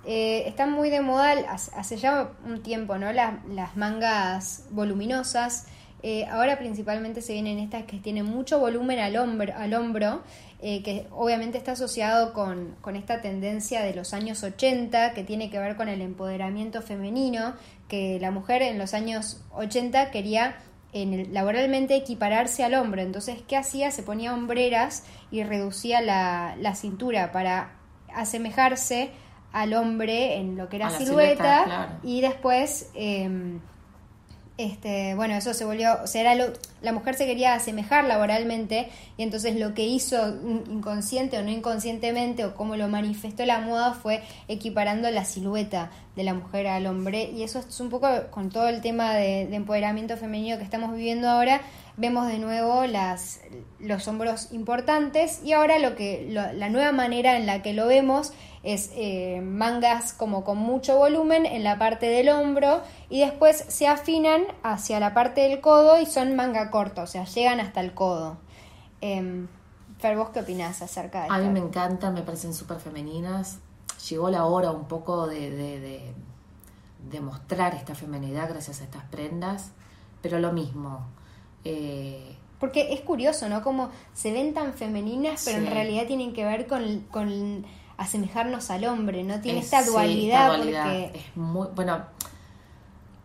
eh, 0.06 0.44
están 0.46 0.72
muy 0.72 0.88
de 0.88 1.00
moda 1.02 1.32
hace 1.50 1.70
hace 1.76 1.96
ya 1.98 2.30
un 2.46 2.62
tiempo, 2.62 2.96
¿no? 2.96 3.12
Las, 3.12 3.34
las 3.48 3.76
mangas 3.76 4.64
voluminosas. 4.70 5.66
Eh, 6.02 6.26
ahora 6.26 6.58
principalmente 6.58 7.22
se 7.22 7.32
vienen 7.34 7.58
estas 7.60 7.84
que 7.84 7.98
tienen 7.98 8.26
mucho 8.26 8.58
volumen 8.58 8.98
al 8.98 9.16
hombro, 9.16 9.52
al 9.56 9.72
hombro 9.74 10.22
eh, 10.60 10.82
que 10.82 11.06
obviamente 11.12 11.58
está 11.58 11.72
asociado 11.72 12.32
con, 12.32 12.74
con 12.80 12.96
esta 12.96 13.20
tendencia 13.20 13.82
de 13.82 13.94
los 13.94 14.12
años 14.12 14.42
80, 14.42 15.12
que 15.14 15.22
tiene 15.24 15.48
que 15.50 15.58
ver 15.58 15.76
con 15.76 15.88
el 15.88 16.00
empoderamiento 16.00 16.82
femenino, 16.82 17.54
que 17.88 18.18
la 18.20 18.30
mujer 18.32 18.62
en 18.62 18.78
los 18.78 18.94
años 18.94 19.42
80 19.54 20.10
quería 20.10 20.56
en 20.92 21.14
el- 21.14 21.32
laboralmente 21.34 21.94
equipararse 21.96 22.64
al 22.64 22.74
hombre. 22.74 23.02
Entonces, 23.02 23.38
¿qué 23.48 23.56
hacía? 23.56 23.90
Se 23.90 24.02
ponía 24.02 24.34
hombreras 24.34 25.04
y 25.30 25.42
reducía 25.44 26.00
la, 26.00 26.54
la 26.60 26.74
cintura 26.74 27.30
para 27.32 27.72
asemejarse 28.14 29.10
al 29.52 29.74
hombre 29.74 30.36
en 30.36 30.56
lo 30.56 30.68
que 30.68 30.76
era 30.76 30.90
silueta, 30.90 31.14
silueta, 31.34 31.64
claro. 31.64 31.92
y 32.02 32.20
después 32.22 32.90
eh, 32.94 33.28
este 34.64 35.14
bueno 35.14 35.34
eso 35.34 35.54
se 35.54 35.64
volvió 35.64 35.98
o 36.02 36.06
sea 36.06 36.20
era 36.22 36.34
lo- 36.34 36.52
la 36.82 36.92
mujer 36.92 37.14
se 37.14 37.26
quería 37.26 37.54
asemejar 37.54 38.04
laboralmente 38.04 38.88
y 39.16 39.22
entonces 39.22 39.54
lo 39.56 39.72
que 39.74 39.84
hizo 39.86 40.28
in- 40.28 40.64
inconsciente 40.70 41.38
o 41.38 41.42
no 41.42 41.50
inconscientemente 41.50 42.44
o 42.44 42.54
cómo 42.54 42.76
lo 42.76 42.88
manifestó 42.88 43.44
la 43.46 43.60
moda 43.60 43.92
fue 43.94 44.22
equiparando 44.48 45.10
la 45.10 45.24
silueta 45.24 45.90
de 46.16 46.24
la 46.24 46.34
mujer 46.34 46.66
al 46.66 46.86
hombre. 46.86 47.30
Y 47.34 47.42
eso 47.42 47.60
es 47.60 47.80
un 47.80 47.88
poco 47.88 48.06
con 48.30 48.50
todo 48.50 48.68
el 48.68 48.82
tema 48.82 49.14
de 49.14 49.42
empoderamiento 49.54 50.16
femenino 50.18 50.58
que 50.58 50.64
estamos 50.64 50.94
viviendo 50.94 51.28
ahora 51.30 51.62
vemos 51.96 52.26
de 52.26 52.38
nuevo 52.38 52.86
las 52.86 53.40
los 53.78 54.08
hombros 54.08 54.52
importantes 54.52 55.42
y 55.44 55.52
ahora 55.52 55.78
lo 55.78 55.94
que 55.94 56.26
lo- 56.30 56.52
la 56.52 56.68
nueva 56.68 56.92
manera 56.92 57.36
en 57.36 57.46
la 57.46 57.62
que 57.62 57.72
lo 57.74 57.86
vemos 57.86 58.32
es 58.62 58.90
eh, 58.94 59.40
mangas 59.42 60.12
como 60.12 60.44
con 60.44 60.56
mucho 60.58 60.96
volumen 60.96 61.44
en 61.46 61.64
la 61.64 61.78
parte 61.78 62.06
del 62.06 62.28
hombro 62.28 62.80
y 63.10 63.20
después 63.20 63.64
se 63.68 63.88
afinan 63.88 64.42
hacia 64.62 65.00
la 65.00 65.14
parte 65.14 65.42
del 65.42 65.60
codo 65.60 66.00
y 66.00 66.06
son 66.06 66.34
manga 66.36 66.70
corta, 66.70 67.02
o 67.02 67.06
sea, 67.06 67.24
llegan 67.24 67.60
hasta 67.60 67.80
el 67.80 67.92
codo. 67.92 68.38
Eh, 69.00 69.46
Fer, 69.98 70.16
¿vos 70.16 70.30
qué 70.30 70.40
opinás 70.40 70.80
acerca 70.82 71.22
de 71.24 71.28
A 71.30 71.38
mí 71.38 71.40
esto? 71.44 71.52
me 71.52 71.58
encantan, 71.60 72.14
me 72.14 72.22
parecen 72.22 72.54
súper 72.54 72.78
femeninas. 72.78 73.58
Llegó 74.08 74.30
la 74.30 74.44
hora 74.46 74.70
un 74.72 74.86
poco 74.88 75.26
de, 75.28 75.50
de, 75.50 75.78
de- 75.80 76.14
de 77.10 77.20
mostrar 77.20 77.74
esta 77.74 77.94
femenidad 77.96 78.48
gracias 78.48 78.80
a 78.80 78.84
estas 78.84 79.04
prendas, 79.04 79.70
pero 80.22 80.38
lo 80.38 80.52
mismo. 80.52 81.04
Eh, 81.64 82.36
Porque 82.60 82.92
es 82.92 83.00
curioso, 83.00 83.48
¿no? 83.48 83.62
Como 83.62 83.90
se 84.14 84.32
ven 84.32 84.54
tan 84.54 84.72
femeninas, 84.74 85.42
pero 85.44 85.58
Sí. 85.58 85.66
en 85.66 85.72
realidad 85.72 86.06
tienen 86.06 86.32
que 86.32 86.44
ver 86.44 86.66
con, 86.66 87.00
con 87.10 87.66
asemejarnos 87.96 88.70
al 88.70 88.84
hombre, 88.84 89.24
¿no? 89.24 89.40
Tiene 89.40 89.58
es- 89.60 89.64
esta 89.66 89.82
sí, 89.82 89.90
dualidad, 89.90 90.46
esta 90.46 90.56
dualidad. 90.56 90.84
porque 90.84 91.18
Es 91.18 91.36
muy, 91.36 91.68
bueno, 91.74 92.02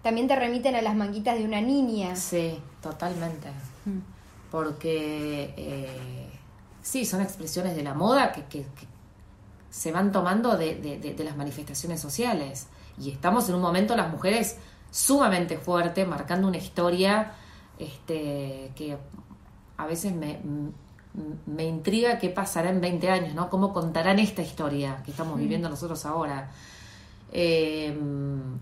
también 0.02 0.28
te 0.28 0.36
remiten 0.36 0.76
a 0.76 0.82
las 0.82 0.96
manguitas 0.96 1.38
de 1.38 1.46
una 1.46 1.62
niña. 1.62 2.16
sí, 2.16 2.60
totalmente. 2.82 3.50
Mm. 3.86 4.00
Porque 4.52 5.54
eh, 5.58 6.30
sí, 6.82 7.06
son 7.06 7.22
expresiones 7.22 7.76
de 7.76 7.84
la 7.84 7.94
moda 7.94 8.32
que, 8.32 8.44
que- 8.46 8.64
que 8.64 8.88
se 9.70 9.92
van 9.92 10.12
tomando 10.12 10.58
de, 10.58 10.76
de- 10.76 10.98
de- 11.00 11.14
de 11.14 11.24
las 11.24 11.36
manifestaciones 11.36 12.00
sociales. 12.00 12.68
Y 13.00 13.12
estamos 13.12 13.48
en 13.50 13.56
un 13.56 13.62
momento, 13.62 13.96
las 13.96 14.10
mujeres, 14.12 14.58
sumamente 14.90 15.58
fuerte, 15.58 16.06
marcando 16.06 16.48
una 16.48 16.58
historia 16.58 17.34
este, 17.80 18.72
que 18.76 18.98
a 19.78 19.86
veces 19.86 20.14
me, 20.14 20.40
me 21.46 21.66
intriga 21.66 22.20
qué 22.20 22.30
pasará 22.30 22.70
en 22.70 22.82
20 22.82 23.10
años, 23.10 23.36
¿no? 23.36 23.50
¿Cómo 23.50 23.74
contarán 23.74 24.20
esta 24.20 24.42
historia 24.42 25.02
que 25.04 25.12
estamos 25.12 25.38
viviendo 25.38 25.70
nosotros 25.70 26.06
ahora? 26.06 26.52
Eh, 27.32 27.98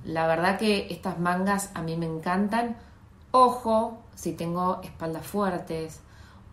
la 0.06 0.28
verdad 0.28 0.58
que 0.58 0.88
estas 0.90 1.20
mangas 1.20 1.72
a 1.74 1.82
mí 1.82 1.98
me 1.98 2.06
encantan. 2.06 2.78
Ojo 3.32 4.00
si 4.16 4.34
tengo 4.34 4.82
espaldas 4.84 5.26
fuertes. 5.26 6.00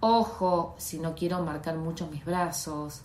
Ojo 0.01 0.75
si 0.79 0.99
no 0.99 1.15
quiero 1.15 1.43
marcar 1.43 1.77
mucho 1.77 2.09
mis 2.09 2.25
brazos. 2.25 3.03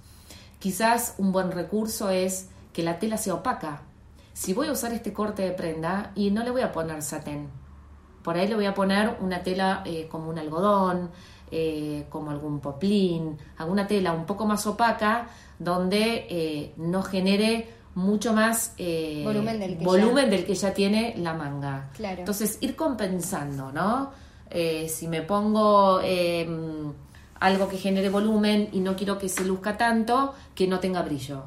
Quizás 0.60 1.16
un 1.20 1.32
buen 1.32 1.52
recurso 1.52 2.10
es 2.10 2.50
que 2.74 2.84
la 2.84 3.00
tela 3.00 3.18
sea 3.18 3.36
opaca. 3.36 3.82
Si 4.34 4.54
voy 4.54 4.68
a 4.68 4.72
usar 4.72 4.94
este 4.94 5.14
corte 5.14 5.44
de 5.44 5.52
prenda 5.52 6.12
y 6.16 6.32
no 6.32 6.44
le 6.44 6.52
voy 6.52 6.62
a 6.62 6.72
poner 6.72 7.02
satén, 7.02 7.50
por 8.28 8.36
ahí 8.36 8.46
le 8.50 8.56
voy 8.56 8.66
a 8.66 8.74
poner 8.74 9.16
una 9.22 9.40
tela 9.42 9.84
eh, 9.86 10.06
como 10.12 10.30
un 10.30 10.38
algodón, 10.38 11.10
eh, 11.50 12.08
como 12.10 12.30
algún 12.32 12.60
poplín, 12.60 13.38
alguna 13.58 13.88
tela 13.88 14.12
un 14.12 14.26
poco 14.26 14.46
más 14.46 14.68
opaca 14.68 15.30
donde 15.58 16.28
eh, 16.30 16.74
no 16.76 17.04
genere 17.04 17.70
mucho 17.96 18.34
más 18.34 18.74
eh, 18.78 19.22
Volumen 19.24 19.58
del 19.62 19.78
que 19.78 19.86
volumen 19.86 20.26
ya- 20.26 20.32
del 20.32 20.46
que 20.46 20.56
ya 20.56 20.74
tiene 20.74 21.14
la 21.20 21.34
manga. 21.34 21.90
Claro. 21.96 22.20
Entonces, 22.20 22.58
ir 22.60 22.76
compensando, 22.76 23.72
¿no? 23.72 24.12
Eh, 24.50 24.90
si 24.90 25.08
me 25.08 25.22
pongo 25.22 26.02
eh, 26.04 26.46
algo 27.40 27.70
que 27.70 27.78
genere 27.78 28.10
volumen 28.10 28.68
y 28.74 28.82
no 28.82 28.98
quiero 28.98 29.18
que 29.18 29.30
se 29.30 29.46
luzca 29.46 29.78
tanto, 29.78 30.34
que 30.54 30.68
no 30.68 30.80
tenga 30.82 31.02
brillo. 31.02 31.44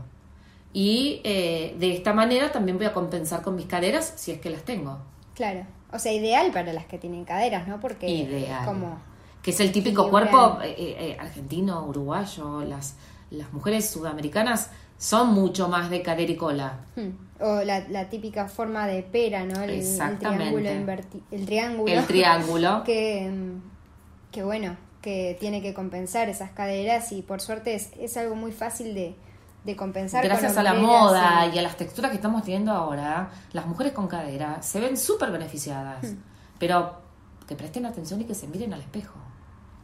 Y 0.72 1.20
eh, 1.24 1.76
de 1.78 1.92
esta 1.94 2.14
manera 2.14 2.50
también 2.50 2.78
voy 2.78 2.86
a 2.86 2.92
compensar 2.94 3.42
con 3.42 3.54
mis 3.54 3.66
caderas 3.66 4.14
si 4.16 4.30
es 4.32 4.40
que 4.40 4.48
las 4.48 4.62
tengo. 4.62 4.96
Claro. 5.34 5.66
O 5.92 5.98
sea, 5.98 6.12
ideal 6.12 6.50
para 6.52 6.72
las 6.72 6.86
que 6.86 6.98
tienen 6.98 7.24
caderas, 7.24 7.66
¿no? 7.68 7.80
Porque 7.80 8.08
Ideal. 8.08 8.64
como 8.64 8.98
Que 9.42 9.50
es 9.50 9.60
el 9.60 9.72
típico 9.72 10.08
cuerpo 10.10 10.58
eh, 10.62 10.74
eh, 10.78 11.16
argentino, 11.18 11.84
uruguayo. 11.86 12.62
Las, 12.62 12.94
las 13.30 13.52
mujeres 13.52 13.90
sudamericanas 13.90 14.70
son 14.98 15.32
mucho 15.32 15.68
más 15.68 15.90
de 15.90 16.02
cadera 16.02 16.30
y 16.32 16.36
cola. 16.36 16.80
Hmm. 16.96 17.10
O 17.42 17.62
la, 17.64 17.80
la 17.88 18.08
típica 18.10 18.48
forma 18.48 18.86
de 18.86 19.02
pera, 19.02 19.44
¿no? 19.46 19.62
El, 19.62 19.70
el 19.70 19.78
Exactamente. 19.80 20.44
triángulo 20.44 20.70
inverti- 20.70 21.22
el 21.30 21.46
triángulo. 21.46 21.92
El 21.92 22.06
triángulo. 22.06 22.82
que, 22.86 23.30
mm, 23.30 23.62
que 24.30 24.42
bueno, 24.42 24.76
que 25.00 25.36
tiene 25.40 25.62
que 25.62 25.72
compensar 25.72 26.28
esas 26.28 26.50
caderas 26.50 27.10
y 27.12 27.22
por 27.22 27.40
suerte 27.40 27.74
es, 27.74 27.90
es 27.98 28.16
algo 28.18 28.34
muy 28.36 28.52
fácil 28.52 28.94
de, 28.94 29.14
de 29.64 29.76
compensar. 29.76 30.22
con 30.22 30.28
Gracias 30.30 30.56
a 30.56 30.62
la 30.62 30.74
moda 30.74 31.46
y- 31.46 31.56
y 31.56 31.58
a 31.58 31.62
las 31.62 31.76
texturas 31.76 32.10
que 32.10 32.16
estamos 32.16 32.42
teniendo 32.44 32.72
ahora, 32.72 33.30
las 33.52 33.66
mujeres 33.66 33.92
con 33.92 34.08
cadera 34.08 34.62
se 34.62 34.80
ven 34.80 34.96
súper 34.96 35.30
beneficiadas. 35.30 36.02
Hmm. 36.04 36.16
Pero 36.58 37.00
que 37.46 37.56
presten 37.56 37.84
atención 37.86 38.20
y 38.20 38.24
que 38.24 38.34
se 38.34 38.46
miren 38.46 38.72
al 38.72 38.80
espejo. 38.80 39.18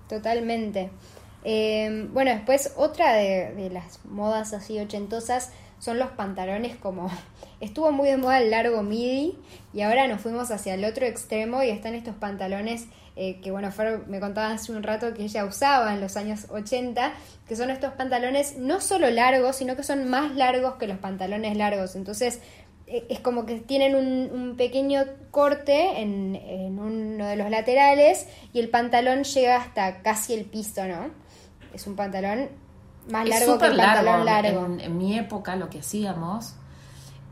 Totalmente. 0.08 0.90
Eh, 1.44 2.08
bueno, 2.12 2.30
después 2.30 2.72
otra 2.76 3.12
de, 3.14 3.54
de 3.54 3.70
las 3.70 4.04
modas 4.04 4.52
así 4.52 4.78
ochentosas 4.80 5.52
son 5.78 5.98
los 5.98 6.10
pantalones 6.10 6.76
como... 6.76 7.10
Estuvo 7.60 7.90
muy 7.92 8.08
de 8.08 8.16
moda 8.18 8.38
el 8.40 8.50
largo 8.50 8.82
midi 8.82 9.38
y 9.72 9.80
ahora 9.80 10.06
nos 10.08 10.20
fuimos 10.20 10.50
hacia 10.50 10.74
el 10.74 10.84
otro 10.84 11.06
extremo 11.06 11.62
y 11.62 11.70
están 11.70 11.94
estos 11.94 12.14
pantalones 12.14 12.86
eh, 13.18 13.40
que, 13.40 13.50
bueno, 13.50 13.72
Fer 13.72 14.06
me 14.06 14.20
contaba 14.20 14.52
hace 14.52 14.72
un 14.72 14.82
rato 14.82 15.14
que 15.14 15.24
ella 15.24 15.46
usaba 15.46 15.94
en 15.94 16.02
los 16.02 16.18
años 16.18 16.46
80, 16.50 17.14
que 17.48 17.56
son 17.56 17.70
estos 17.70 17.94
pantalones 17.94 18.58
no 18.58 18.82
solo 18.82 19.08
largos, 19.08 19.56
sino 19.56 19.74
que 19.74 19.82
son 19.82 20.06
más 20.08 20.34
largos 20.34 20.74
que 20.74 20.86
los 20.86 20.98
pantalones 20.98 21.56
largos. 21.56 21.96
Entonces, 21.96 22.40
eh, 22.86 23.06
es 23.08 23.20
como 23.20 23.46
que 23.46 23.58
tienen 23.60 23.96
un, 23.96 24.30
un 24.38 24.56
pequeño 24.56 25.02
corte 25.30 26.02
en, 26.02 26.36
en 26.36 26.78
uno 26.78 27.26
de 27.26 27.36
los 27.36 27.48
laterales 27.48 28.28
y 28.52 28.60
el 28.60 28.68
pantalón 28.68 29.24
llega 29.24 29.56
hasta 29.56 30.02
casi 30.02 30.34
el 30.34 30.44
piso, 30.44 30.86
¿no? 30.86 31.10
Es 31.72 31.86
un 31.86 31.96
pantalón 31.96 32.50
más 33.08 33.26
largo 33.26 33.58
que 33.58 33.66
el 33.66 33.76
pantalón 33.76 34.26
largo. 34.26 34.60
largo. 34.60 34.74
En, 34.74 34.80
en 34.80 34.98
mi 34.98 35.18
época 35.18 35.56
lo 35.56 35.70
que 35.70 35.78
hacíamos 35.78 36.54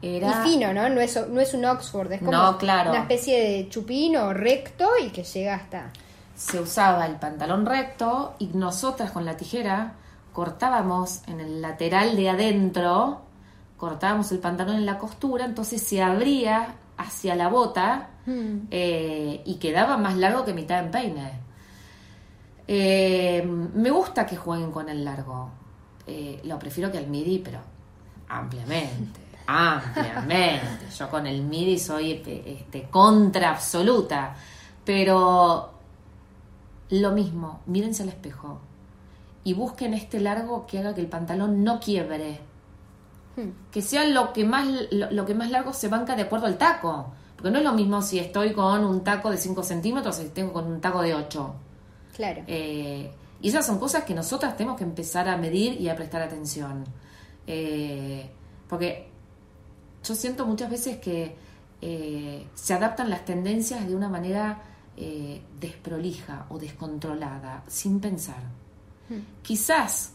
era... 0.05 0.45
Y 0.45 0.51
fino, 0.51 0.73
¿no? 0.73 0.89
No 0.89 1.01
es, 1.01 1.19
no 1.29 1.41
es 1.41 1.55
un 1.55 1.65
Oxford, 1.65 2.13
es 2.13 2.19
como 2.21 2.33
No, 2.33 2.59
claro. 2.59 2.91
una 2.91 3.01
especie 3.01 3.41
de 3.41 3.69
chupín 3.69 4.17
o 4.17 4.33
recto 4.33 4.89
y 5.03 5.11
que 5.11 5.23
llega 5.25 5.55
hasta... 5.55 5.91
se 6.35 6.61
usaba 6.61 7.07
el 7.07 7.17
pantalón 7.17 7.67
recto 7.67 8.35
y 8.39 8.47
nosotras 8.55 9.11
con 9.13 9.25
la 9.25 9.37
tijera 9.37 9.95
cortábamos 10.33 11.21
en 11.29 11.41
el 11.41 11.63
lateral 11.63 12.17
de 12.17 12.29
adentro, 12.31 13.23
cortábamos 13.77 14.33
el 14.33 14.39
pantalón 14.41 14.77
en 14.77 14.87
la 14.87 14.99
costura, 14.99 15.45
entonces 15.45 15.81
se 15.83 16.03
abría 16.03 16.75
hacia 16.97 17.35
la 17.35 17.49
bota 17.49 18.09
Hmm. 18.27 18.69
eh, 18.71 19.43
y 19.45 19.57
quedaba 19.57 19.99
más 19.99 20.17
largo 20.17 20.47
que 20.47 20.55
mitad 20.55 20.79
en 20.83 20.91
peine. 20.91 21.33
Eh, 22.67 23.43
me 23.75 23.91
gusta 23.91 24.25
que 24.25 24.37
jueguen 24.37 24.71
con 24.73 24.89
el 24.89 25.05
largo. 25.05 25.51
Eh, 26.07 26.41
lo 26.45 26.59
prefiero 26.59 26.91
que 26.91 26.97
el 26.97 27.07
midi, 27.09 27.39
pero 27.39 27.59
ampliamente, 28.29 29.21
ampliamente. 29.47 30.87
Yo 30.97 31.11
con 31.11 31.27
el 31.27 31.43
midi 31.43 31.79
soy 31.79 32.13
este, 32.13 32.89
contra 32.91 33.51
absoluta. 33.51 34.35
Pero 34.85 35.71
Lo 36.91 37.13
mismo, 37.13 37.61
mírense 37.67 38.03
al 38.03 38.11
espejo 38.11 38.61
y 39.45 39.53
busquen 39.53 39.95
este 39.95 40.21
largo 40.21 40.67
que 40.67 40.79
haga 40.79 40.95
que 40.95 41.03
el 41.03 41.07
pantalón 41.07 41.63
no 41.63 41.79
quiebre. 41.79 42.41
Hmm. 43.37 43.51
Que 43.71 43.83
sea 43.83 44.07
lo 44.07 44.33
que, 44.33 44.45
más, 44.45 44.67
lo, 44.91 45.27
que 45.27 45.35
más 45.35 45.51
largo 45.51 45.73
se 45.73 45.89
banca 45.89 46.17
de 46.17 46.23
acuerdo 46.23 46.47
al 46.47 46.57
taco. 46.57 47.13
Porque 47.37 47.51
no 47.51 47.59
es 47.59 47.65
lo 47.65 47.75
mismo 47.75 48.01
si 48.01 48.19
estoy 48.19 48.53
con 48.53 48.85
un 48.85 49.05
taco 49.05 49.31
de 49.31 49.37
5 49.37 49.63
centímetros 49.63 50.19
o 50.19 50.23
si 50.23 50.29
tengo 50.31 50.53
con 50.53 50.67
un 50.67 50.81
taco 50.81 51.03
de 51.03 51.15
8. 51.15 51.55
Claro. 52.17 52.43
Eh, 52.47 53.13
y 53.43 53.49
esas 53.49 53.67
son 53.67 53.79
cosas 53.79 54.05
que 54.05 54.15
nosotras 54.15 54.57
tenemos 54.57 54.79
que 54.79 54.85
empezar 54.85 55.29
a 55.29 55.37
medir 55.37 55.79
y 55.79 55.91
a 55.91 55.97
prestar 55.97 56.23
atención. 56.23 56.85
Eh, 57.47 58.31
porque 58.67 59.11
yo 60.05 60.15
siento 60.15 60.47
muchas 60.47 60.71
veces 60.71 60.99
que 60.99 61.35
eh, 61.81 62.47
se 62.55 62.75
adaptan 62.75 63.11
las 63.11 63.25
tendencias 63.25 63.87
de 63.87 63.97
una 63.97 64.09
manera 64.09 64.63
desprolija 65.59 66.47
o 66.51 66.59
descontrolada, 66.59 67.65
sin 67.67 67.99
pensar. 67.99 68.43
Quizás 69.43 70.13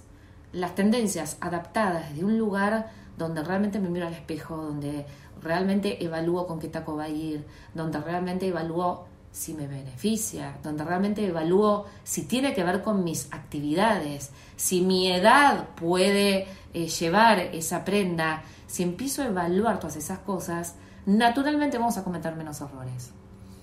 las 0.54 0.74
tendencias 0.74 1.36
adaptadas 1.42 2.10
desde 2.10 2.24
un 2.24 2.38
lugar 2.38 2.90
donde 3.18 3.44
realmente 3.44 3.80
me 3.80 3.90
miro 3.90 4.08
al 4.08 4.14
espejo, 4.14 4.56
donde 4.56 5.06
realmente 5.42 6.04
evalúo 6.04 6.48
con 6.48 6.60
qué 6.60 6.70
taco 6.70 6.96
va 6.96 7.04
a 7.04 7.10
ir, 7.10 7.46
donde 7.74 8.00
realmente 8.00 8.48
evalúo 8.48 9.06
si 9.32 9.54
me 9.54 9.68
beneficia, 9.68 10.58
donde 10.64 10.84
realmente 10.84 11.26
evalúo 11.26 11.86
si 12.04 12.24
tiene 12.24 12.54
que 12.54 12.64
ver 12.64 12.82
con 12.82 13.04
mis 13.04 13.32
actividades, 13.32 14.32
si 14.56 14.82
mi 14.82 15.12
edad 15.12 15.70
puede 15.76 16.48
eh, 16.74 16.88
llevar 16.88 17.40
esa 17.40 17.86
prenda, 17.86 18.44
si 18.70 18.84
empiezo 18.84 19.24
a 19.24 19.26
evaluar 19.26 19.80
todas 19.80 19.96
esas 19.96 20.20
cosas, 20.20 20.76
naturalmente 21.08 21.80
vamos 21.80 21.98
a 21.98 22.04
cometer 22.04 22.36
menos 22.36 22.62
errores. 22.62 23.12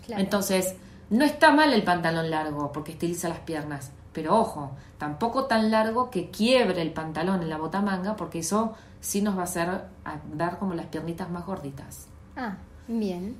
Entonces, 0.08 0.74
no 1.10 1.24
está 1.24 1.52
mal 1.52 1.72
el 1.72 1.84
pantalón 1.84 2.28
largo 2.28 2.72
porque 2.72 2.92
estiliza 2.92 3.28
las 3.28 3.38
piernas, 3.38 3.92
pero 4.12 4.36
ojo, 4.36 4.72
tampoco 4.98 5.44
tan 5.44 5.70
largo 5.70 6.10
que 6.10 6.30
quiebre 6.30 6.82
el 6.82 6.92
pantalón 6.92 7.42
en 7.42 7.48
la 7.48 7.56
botamanga, 7.56 8.16
porque 8.16 8.40
eso 8.40 8.74
sí 9.00 9.22
nos 9.22 9.36
va 9.36 9.42
a 9.42 9.44
hacer 9.44 9.84
dar 10.34 10.58
como 10.58 10.74
las 10.74 10.86
piernitas 10.86 11.30
más 11.30 11.46
gorditas. 11.46 12.08
Ah, 12.34 12.56
bien. 12.88 13.36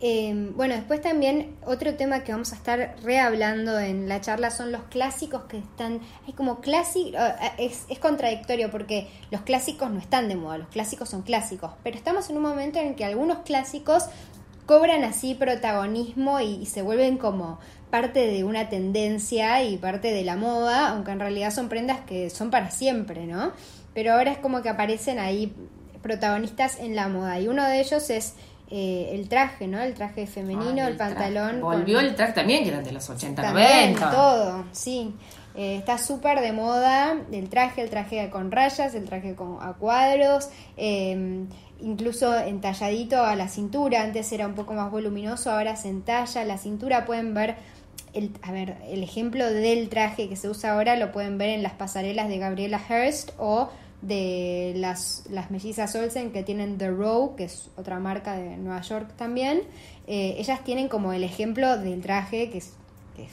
Em, 0.00 0.54
bueno, 0.56 0.76
después 0.76 1.00
también 1.00 1.56
otro 1.66 1.96
tema 1.96 2.22
que 2.22 2.30
vamos 2.30 2.52
a 2.52 2.54
estar 2.54 2.94
rehablando 3.02 3.80
en 3.80 4.08
la 4.08 4.20
charla 4.20 4.52
son 4.52 4.70
los 4.70 4.82
clásicos 4.84 5.42
que 5.44 5.58
están, 5.58 6.00
es 6.28 6.34
como 6.36 6.60
clásico, 6.60 7.18
eh, 7.18 7.72
es, 7.88 7.98
contradictorio 7.98 8.70
porque 8.70 9.08
los 9.32 9.40
clásicos 9.40 9.90
no 9.90 9.98
están 9.98 10.28
de 10.28 10.36
moda, 10.36 10.58
los 10.58 10.68
clásicos 10.68 11.08
son 11.08 11.22
clásicos, 11.22 11.72
pero 11.82 11.96
estamos 11.96 12.30
en 12.30 12.36
un 12.36 12.42
momento 12.44 12.78
en 12.78 12.94
que 12.94 13.04
algunos 13.04 13.38
clásicos 13.38 14.04
cobran 14.66 15.02
así 15.02 15.34
protagonismo 15.34 16.38
y 16.38 16.66
se 16.66 16.82
vuelven 16.82 17.18
como 17.18 17.58
parte 17.90 18.28
de 18.28 18.44
una 18.44 18.68
tendencia 18.68 19.64
y 19.64 19.78
parte 19.78 20.12
de 20.12 20.22
la 20.22 20.36
moda, 20.36 20.90
aunque 20.90 21.10
en 21.10 21.18
realidad 21.18 21.50
son 21.50 21.68
prendas 21.68 22.00
que 22.02 22.30
son 22.30 22.50
para 22.50 22.70
siempre, 22.70 23.26
¿no? 23.26 23.52
Pero 23.94 24.12
ahora 24.12 24.30
es 24.30 24.38
como 24.38 24.62
que 24.62 24.68
aparecen 24.68 25.18
ahí 25.18 25.52
protagonistas 26.02 26.78
en 26.78 26.94
la 26.94 27.08
moda 27.08 27.40
y 27.40 27.48
uno 27.48 27.64
de 27.64 27.80
ellos 27.80 28.10
es 28.10 28.34
eh, 28.70 29.10
el 29.14 29.28
traje, 29.28 29.66
¿no? 29.66 29.80
El 29.80 29.94
traje 29.94 30.26
femenino, 30.26 30.86
el, 30.86 30.96
pantalón. 30.96 31.60
Volvió 31.60 32.00
el 32.00 32.14
traje 32.14 32.34
también, 32.34 32.64
que 32.64 32.68
eran 32.68 32.84
de 32.84 32.92
los 32.92 33.08
80, 33.08 33.40
también, 33.40 33.94
90. 33.94 34.10
Todo, 34.10 34.64
sí. 34.72 35.14
Eh, 35.54 35.76
está 35.76 35.96
súper 35.96 36.40
de 36.40 36.52
moda 36.52 37.16
el 37.32 37.48
traje, 37.48 37.80
el 37.82 37.90
traje 37.90 38.28
con 38.30 38.50
rayas, 38.50 38.94
el 38.94 39.06
traje 39.06 39.34
con, 39.34 39.58
a 39.60 39.72
cuadros, 39.72 40.50
em, 40.76 41.48
incluso 41.80 42.38
entalladito 42.38 43.24
a 43.24 43.34
la 43.36 43.48
cintura. 43.48 44.02
Antes 44.02 44.30
era 44.32 44.46
un 44.46 44.54
poco 44.54 44.74
más 44.74 44.90
voluminoso, 44.90 45.50
ahora 45.50 45.74
se 45.74 45.88
entalla 45.88 46.44
la 46.44 46.58
cintura. 46.58 47.06
Pueden 47.06 47.32
ver 47.32 47.56
el, 48.12 48.32
a 48.42 48.52
ver, 48.52 48.76
el 48.88 49.02
ejemplo 49.02 49.50
del 49.50 49.88
traje 49.88 50.28
que 50.28 50.36
se 50.36 50.48
usa 50.48 50.74
ahora 50.74 50.94
lo 50.96 51.10
pueden 51.10 51.38
ver 51.38 51.48
en 51.48 51.62
las 51.62 51.72
pasarelas 51.72 52.28
de 52.28 52.38
Gabriela 52.38 52.80
Hearst 52.86 53.30
o 53.38 53.70
de 54.02 54.74
las, 54.76 55.24
las 55.30 55.50
mellizas 55.50 55.94
Olsen 55.94 56.32
que 56.32 56.42
tienen 56.42 56.78
The 56.78 56.90
Row, 56.90 57.34
que 57.34 57.44
es 57.44 57.70
otra 57.76 57.98
marca 57.98 58.34
de 58.34 58.56
Nueva 58.56 58.80
York 58.82 59.12
también. 59.16 59.62
Eh, 60.06 60.36
ellas 60.38 60.62
tienen 60.64 60.88
como 60.88 61.12
el 61.12 61.24
ejemplo 61.24 61.76
del 61.78 62.00
traje 62.00 62.50
que 62.50 62.58
es, 62.58 62.74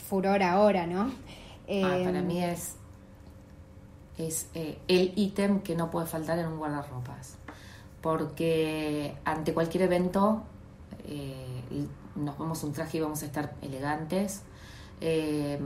furor 0.10 0.42
ahora, 0.42 0.88
¿no? 0.88 1.12
Ah, 1.70 2.00
para 2.04 2.22
mí 2.22 2.44
em, 2.44 2.50
es, 2.50 2.76
es 4.18 4.50
eh, 4.56 4.80
el 4.88 5.14
ítem 5.16 5.60
que 5.60 5.76
no 5.76 5.92
puede 5.92 6.08
faltar 6.08 6.40
en 6.40 6.48
un 6.48 6.58
guardarropas. 6.58 7.38
Porque 8.02 9.16
ante 9.26 9.54
cualquier 9.54 9.84
evento 9.84 10.44
eh, 11.08 11.88
nos 12.16 12.38
vemos 12.38 12.64
un 12.64 12.74
traje 12.74 12.98
y 12.98 13.02
vamos 13.02 13.22
a 13.22 13.26
estar 13.26 13.54
elegantes 13.62 14.42
eh, 15.02 15.60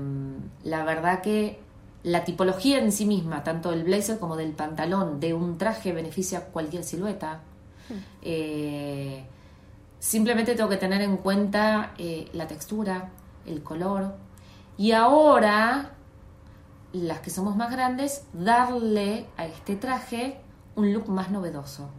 la 0.63 0.83
verdad 0.83 1.21
que 1.21 1.59
la 2.03 2.23
tipología 2.23 2.79
en 2.79 2.91
sí 2.91 3.05
misma, 3.05 3.43
tanto 3.43 3.71
del 3.71 3.83
blazer 3.83 4.19
como 4.19 4.35
del 4.35 4.51
pantalón, 4.51 5.19
de 5.19 5.33
un 5.33 5.57
traje 5.57 5.91
beneficia 5.91 6.45
cualquier 6.45 6.83
silueta. 6.83 7.41
Hmm. 7.89 7.97
Eh, 8.21 9.25
simplemente 9.99 10.55
tengo 10.55 10.69
que 10.69 10.77
tener 10.77 11.01
en 11.01 11.17
cuenta 11.17 11.93
eh, 11.97 12.29
la 12.33 12.47
textura, 12.47 13.09
el 13.45 13.61
color. 13.63 14.15
Y 14.77 14.93
ahora, 14.93 15.91
las 16.93 17.19
que 17.19 17.29
somos 17.29 17.57
más 17.57 17.69
grandes, 17.71 18.23
darle 18.31 19.25
a 19.35 19.45
este 19.45 19.75
traje 19.75 20.39
un 20.75 20.93
look 20.93 21.09
más 21.09 21.31
novedoso. 21.31 21.89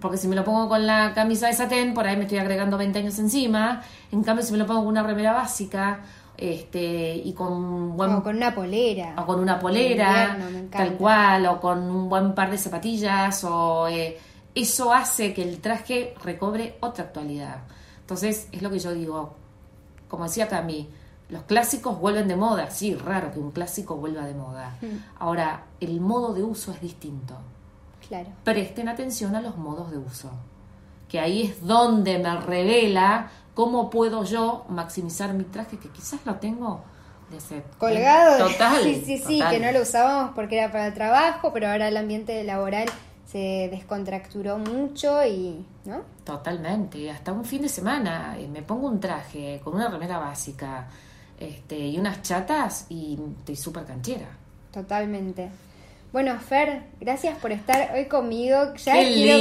Porque 0.00 0.18
si 0.18 0.28
me 0.28 0.36
lo 0.36 0.44
pongo 0.44 0.68
con 0.68 0.86
la 0.86 1.14
camisa 1.14 1.48
de 1.48 1.52
satén, 1.52 1.94
por 1.94 2.06
ahí 2.06 2.16
me 2.16 2.22
estoy 2.22 2.38
agregando 2.38 2.78
20 2.78 3.00
años 3.00 3.18
encima. 3.18 3.82
En 4.12 4.22
cambio, 4.22 4.44
si 4.44 4.52
me 4.52 4.58
lo 4.58 4.66
pongo 4.66 4.80
con 4.80 4.88
una 4.88 5.02
remera 5.02 5.32
básica 5.32 6.02
este 6.36 7.14
y 7.16 7.32
con 7.32 7.96
buen, 7.96 8.12
o 8.12 8.22
con 8.22 8.36
una 8.36 8.54
polera. 8.54 9.14
O 9.18 9.26
con 9.26 9.40
una 9.40 9.58
polera 9.58 10.38
tal 10.70 10.96
cual 10.96 11.46
o 11.46 11.60
con 11.60 11.78
un 11.82 12.08
buen 12.08 12.34
par 12.34 12.50
de 12.50 12.58
zapatillas 12.58 13.44
o 13.44 13.88
eh, 13.88 14.18
eso 14.54 14.92
hace 14.92 15.32
que 15.32 15.42
el 15.42 15.60
traje 15.60 16.14
recobre 16.22 16.76
otra 16.80 17.04
actualidad. 17.04 17.58
Entonces 18.00 18.48
es 18.52 18.62
lo 18.62 18.70
que 18.70 18.78
yo 18.78 18.92
digo 18.92 19.34
como 20.08 20.24
decía 20.24 20.48
Cami 20.48 20.88
los 21.28 21.42
clásicos 21.44 21.98
vuelven 21.98 22.28
de 22.28 22.36
moda. 22.36 22.70
Sí 22.70 22.94
raro 22.94 23.32
que 23.32 23.38
un 23.38 23.50
clásico 23.50 23.96
vuelva 23.96 24.24
de 24.24 24.34
moda. 24.34 24.76
Ahora 25.18 25.64
el 25.80 26.00
modo 26.00 26.34
de 26.34 26.42
uso 26.42 26.72
es 26.72 26.80
distinto. 26.80 27.36
Claro. 28.06 28.28
Presten 28.44 28.88
atención 28.88 29.34
a 29.34 29.40
los 29.40 29.56
modos 29.56 29.90
de 29.90 29.96
uso, 29.96 30.30
que 31.08 31.18
ahí 31.18 31.42
es 31.42 31.66
donde 31.66 32.18
me 32.18 32.38
revela 32.38 33.30
cómo 33.54 33.90
puedo 33.90 34.24
yo 34.24 34.64
maximizar 34.68 35.32
mi 35.32 35.44
traje, 35.44 35.78
que 35.78 35.88
quizás 35.88 36.20
lo 36.26 36.36
tengo 36.36 36.82
colgado. 37.78 38.48
Total. 38.48 38.82
Sí, 38.82 39.02
sí, 39.04 39.18
sí, 39.18 39.42
que 39.50 39.60
no 39.60 39.72
lo 39.72 39.82
usábamos 39.82 40.32
porque 40.34 40.58
era 40.58 40.70
para 40.70 40.88
el 40.88 40.94
trabajo, 40.94 41.52
pero 41.52 41.68
ahora 41.68 41.88
el 41.88 41.96
ambiente 41.96 42.42
laboral 42.44 42.88
se 43.26 43.68
descontracturó 43.70 44.58
mucho 44.58 45.24
y, 45.24 45.64
¿no? 45.84 46.02
Totalmente, 46.24 47.10
hasta 47.10 47.32
un 47.32 47.44
fin 47.44 47.62
de 47.62 47.68
semana 47.68 48.36
eh, 48.38 48.46
me 48.48 48.62
pongo 48.62 48.86
un 48.86 49.00
traje 49.00 49.60
con 49.64 49.74
una 49.74 49.88
remera 49.88 50.18
básica 50.18 50.86
este, 51.38 51.76
y 51.76 51.98
unas 51.98 52.22
chatas 52.22 52.86
y 52.88 53.18
estoy 53.38 53.56
súper 53.56 53.84
canchera. 53.84 54.28
Totalmente. 54.70 55.50
Bueno, 56.14 56.38
Fer, 56.38 56.84
gracias 57.00 57.36
por 57.38 57.50
estar 57.50 57.90
hoy 57.92 58.04
conmigo. 58.04 58.72
Ya 58.76 58.92
quiero 58.92 59.36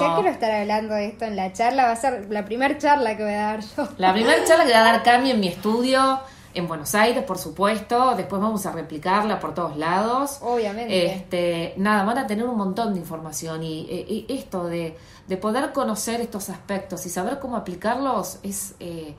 ya 0.00 0.14
quiero 0.16 0.28
estar 0.30 0.50
hablando 0.50 0.94
de 0.94 1.06
esto 1.06 1.26
en 1.26 1.36
la 1.36 1.52
charla. 1.52 1.84
Va 1.84 1.92
a 1.92 1.96
ser 1.96 2.26
la 2.28 2.44
primera 2.44 2.76
charla 2.76 3.16
que 3.16 3.22
voy 3.22 3.34
a 3.34 3.42
dar 3.42 3.60
yo. 3.60 3.88
La 3.98 4.12
primera 4.14 4.44
charla 4.44 4.64
que 4.64 4.70
voy 4.70 4.80
a 4.80 4.82
dar 4.82 5.02
Cami 5.04 5.30
en 5.30 5.38
mi 5.38 5.46
estudio 5.46 6.18
en 6.54 6.66
Buenos 6.66 6.92
Aires, 6.96 7.22
por 7.22 7.38
supuesto. 7.38 8.16
Después 8.16 8.42
vamos 8.42 8.66
a 8.66 8.72
replicarla 8.72 9.38
por 9.38 9.54
todos 9.54 9.76
lados. 9.76 10.40
Obviamente. 10.42 11.06
Este, 11.06 11.74
nada, 11.76 12.02
van 12.02 12.18
a 12.18 12.26
tener 12.26 12.46
un 12.46 12.56
montón 12.56 12.94
de 12.94 12.98
información 12.98 13.62
y, 13.62 13.86
eh, 13.88 14.24
esto 14.28 14.64
de, 14.64 14.96
poder 15.40 15.70
conocer 15.70 16.20
estos 16.20 16.50
aspectos 16.50 17.06
y 17.06 17.10
saber 17.10 17.38
cómo 17.38 17.56
aplicarlos 17.56 18.40
es 18.42 18.74
eh, 18.80 19.14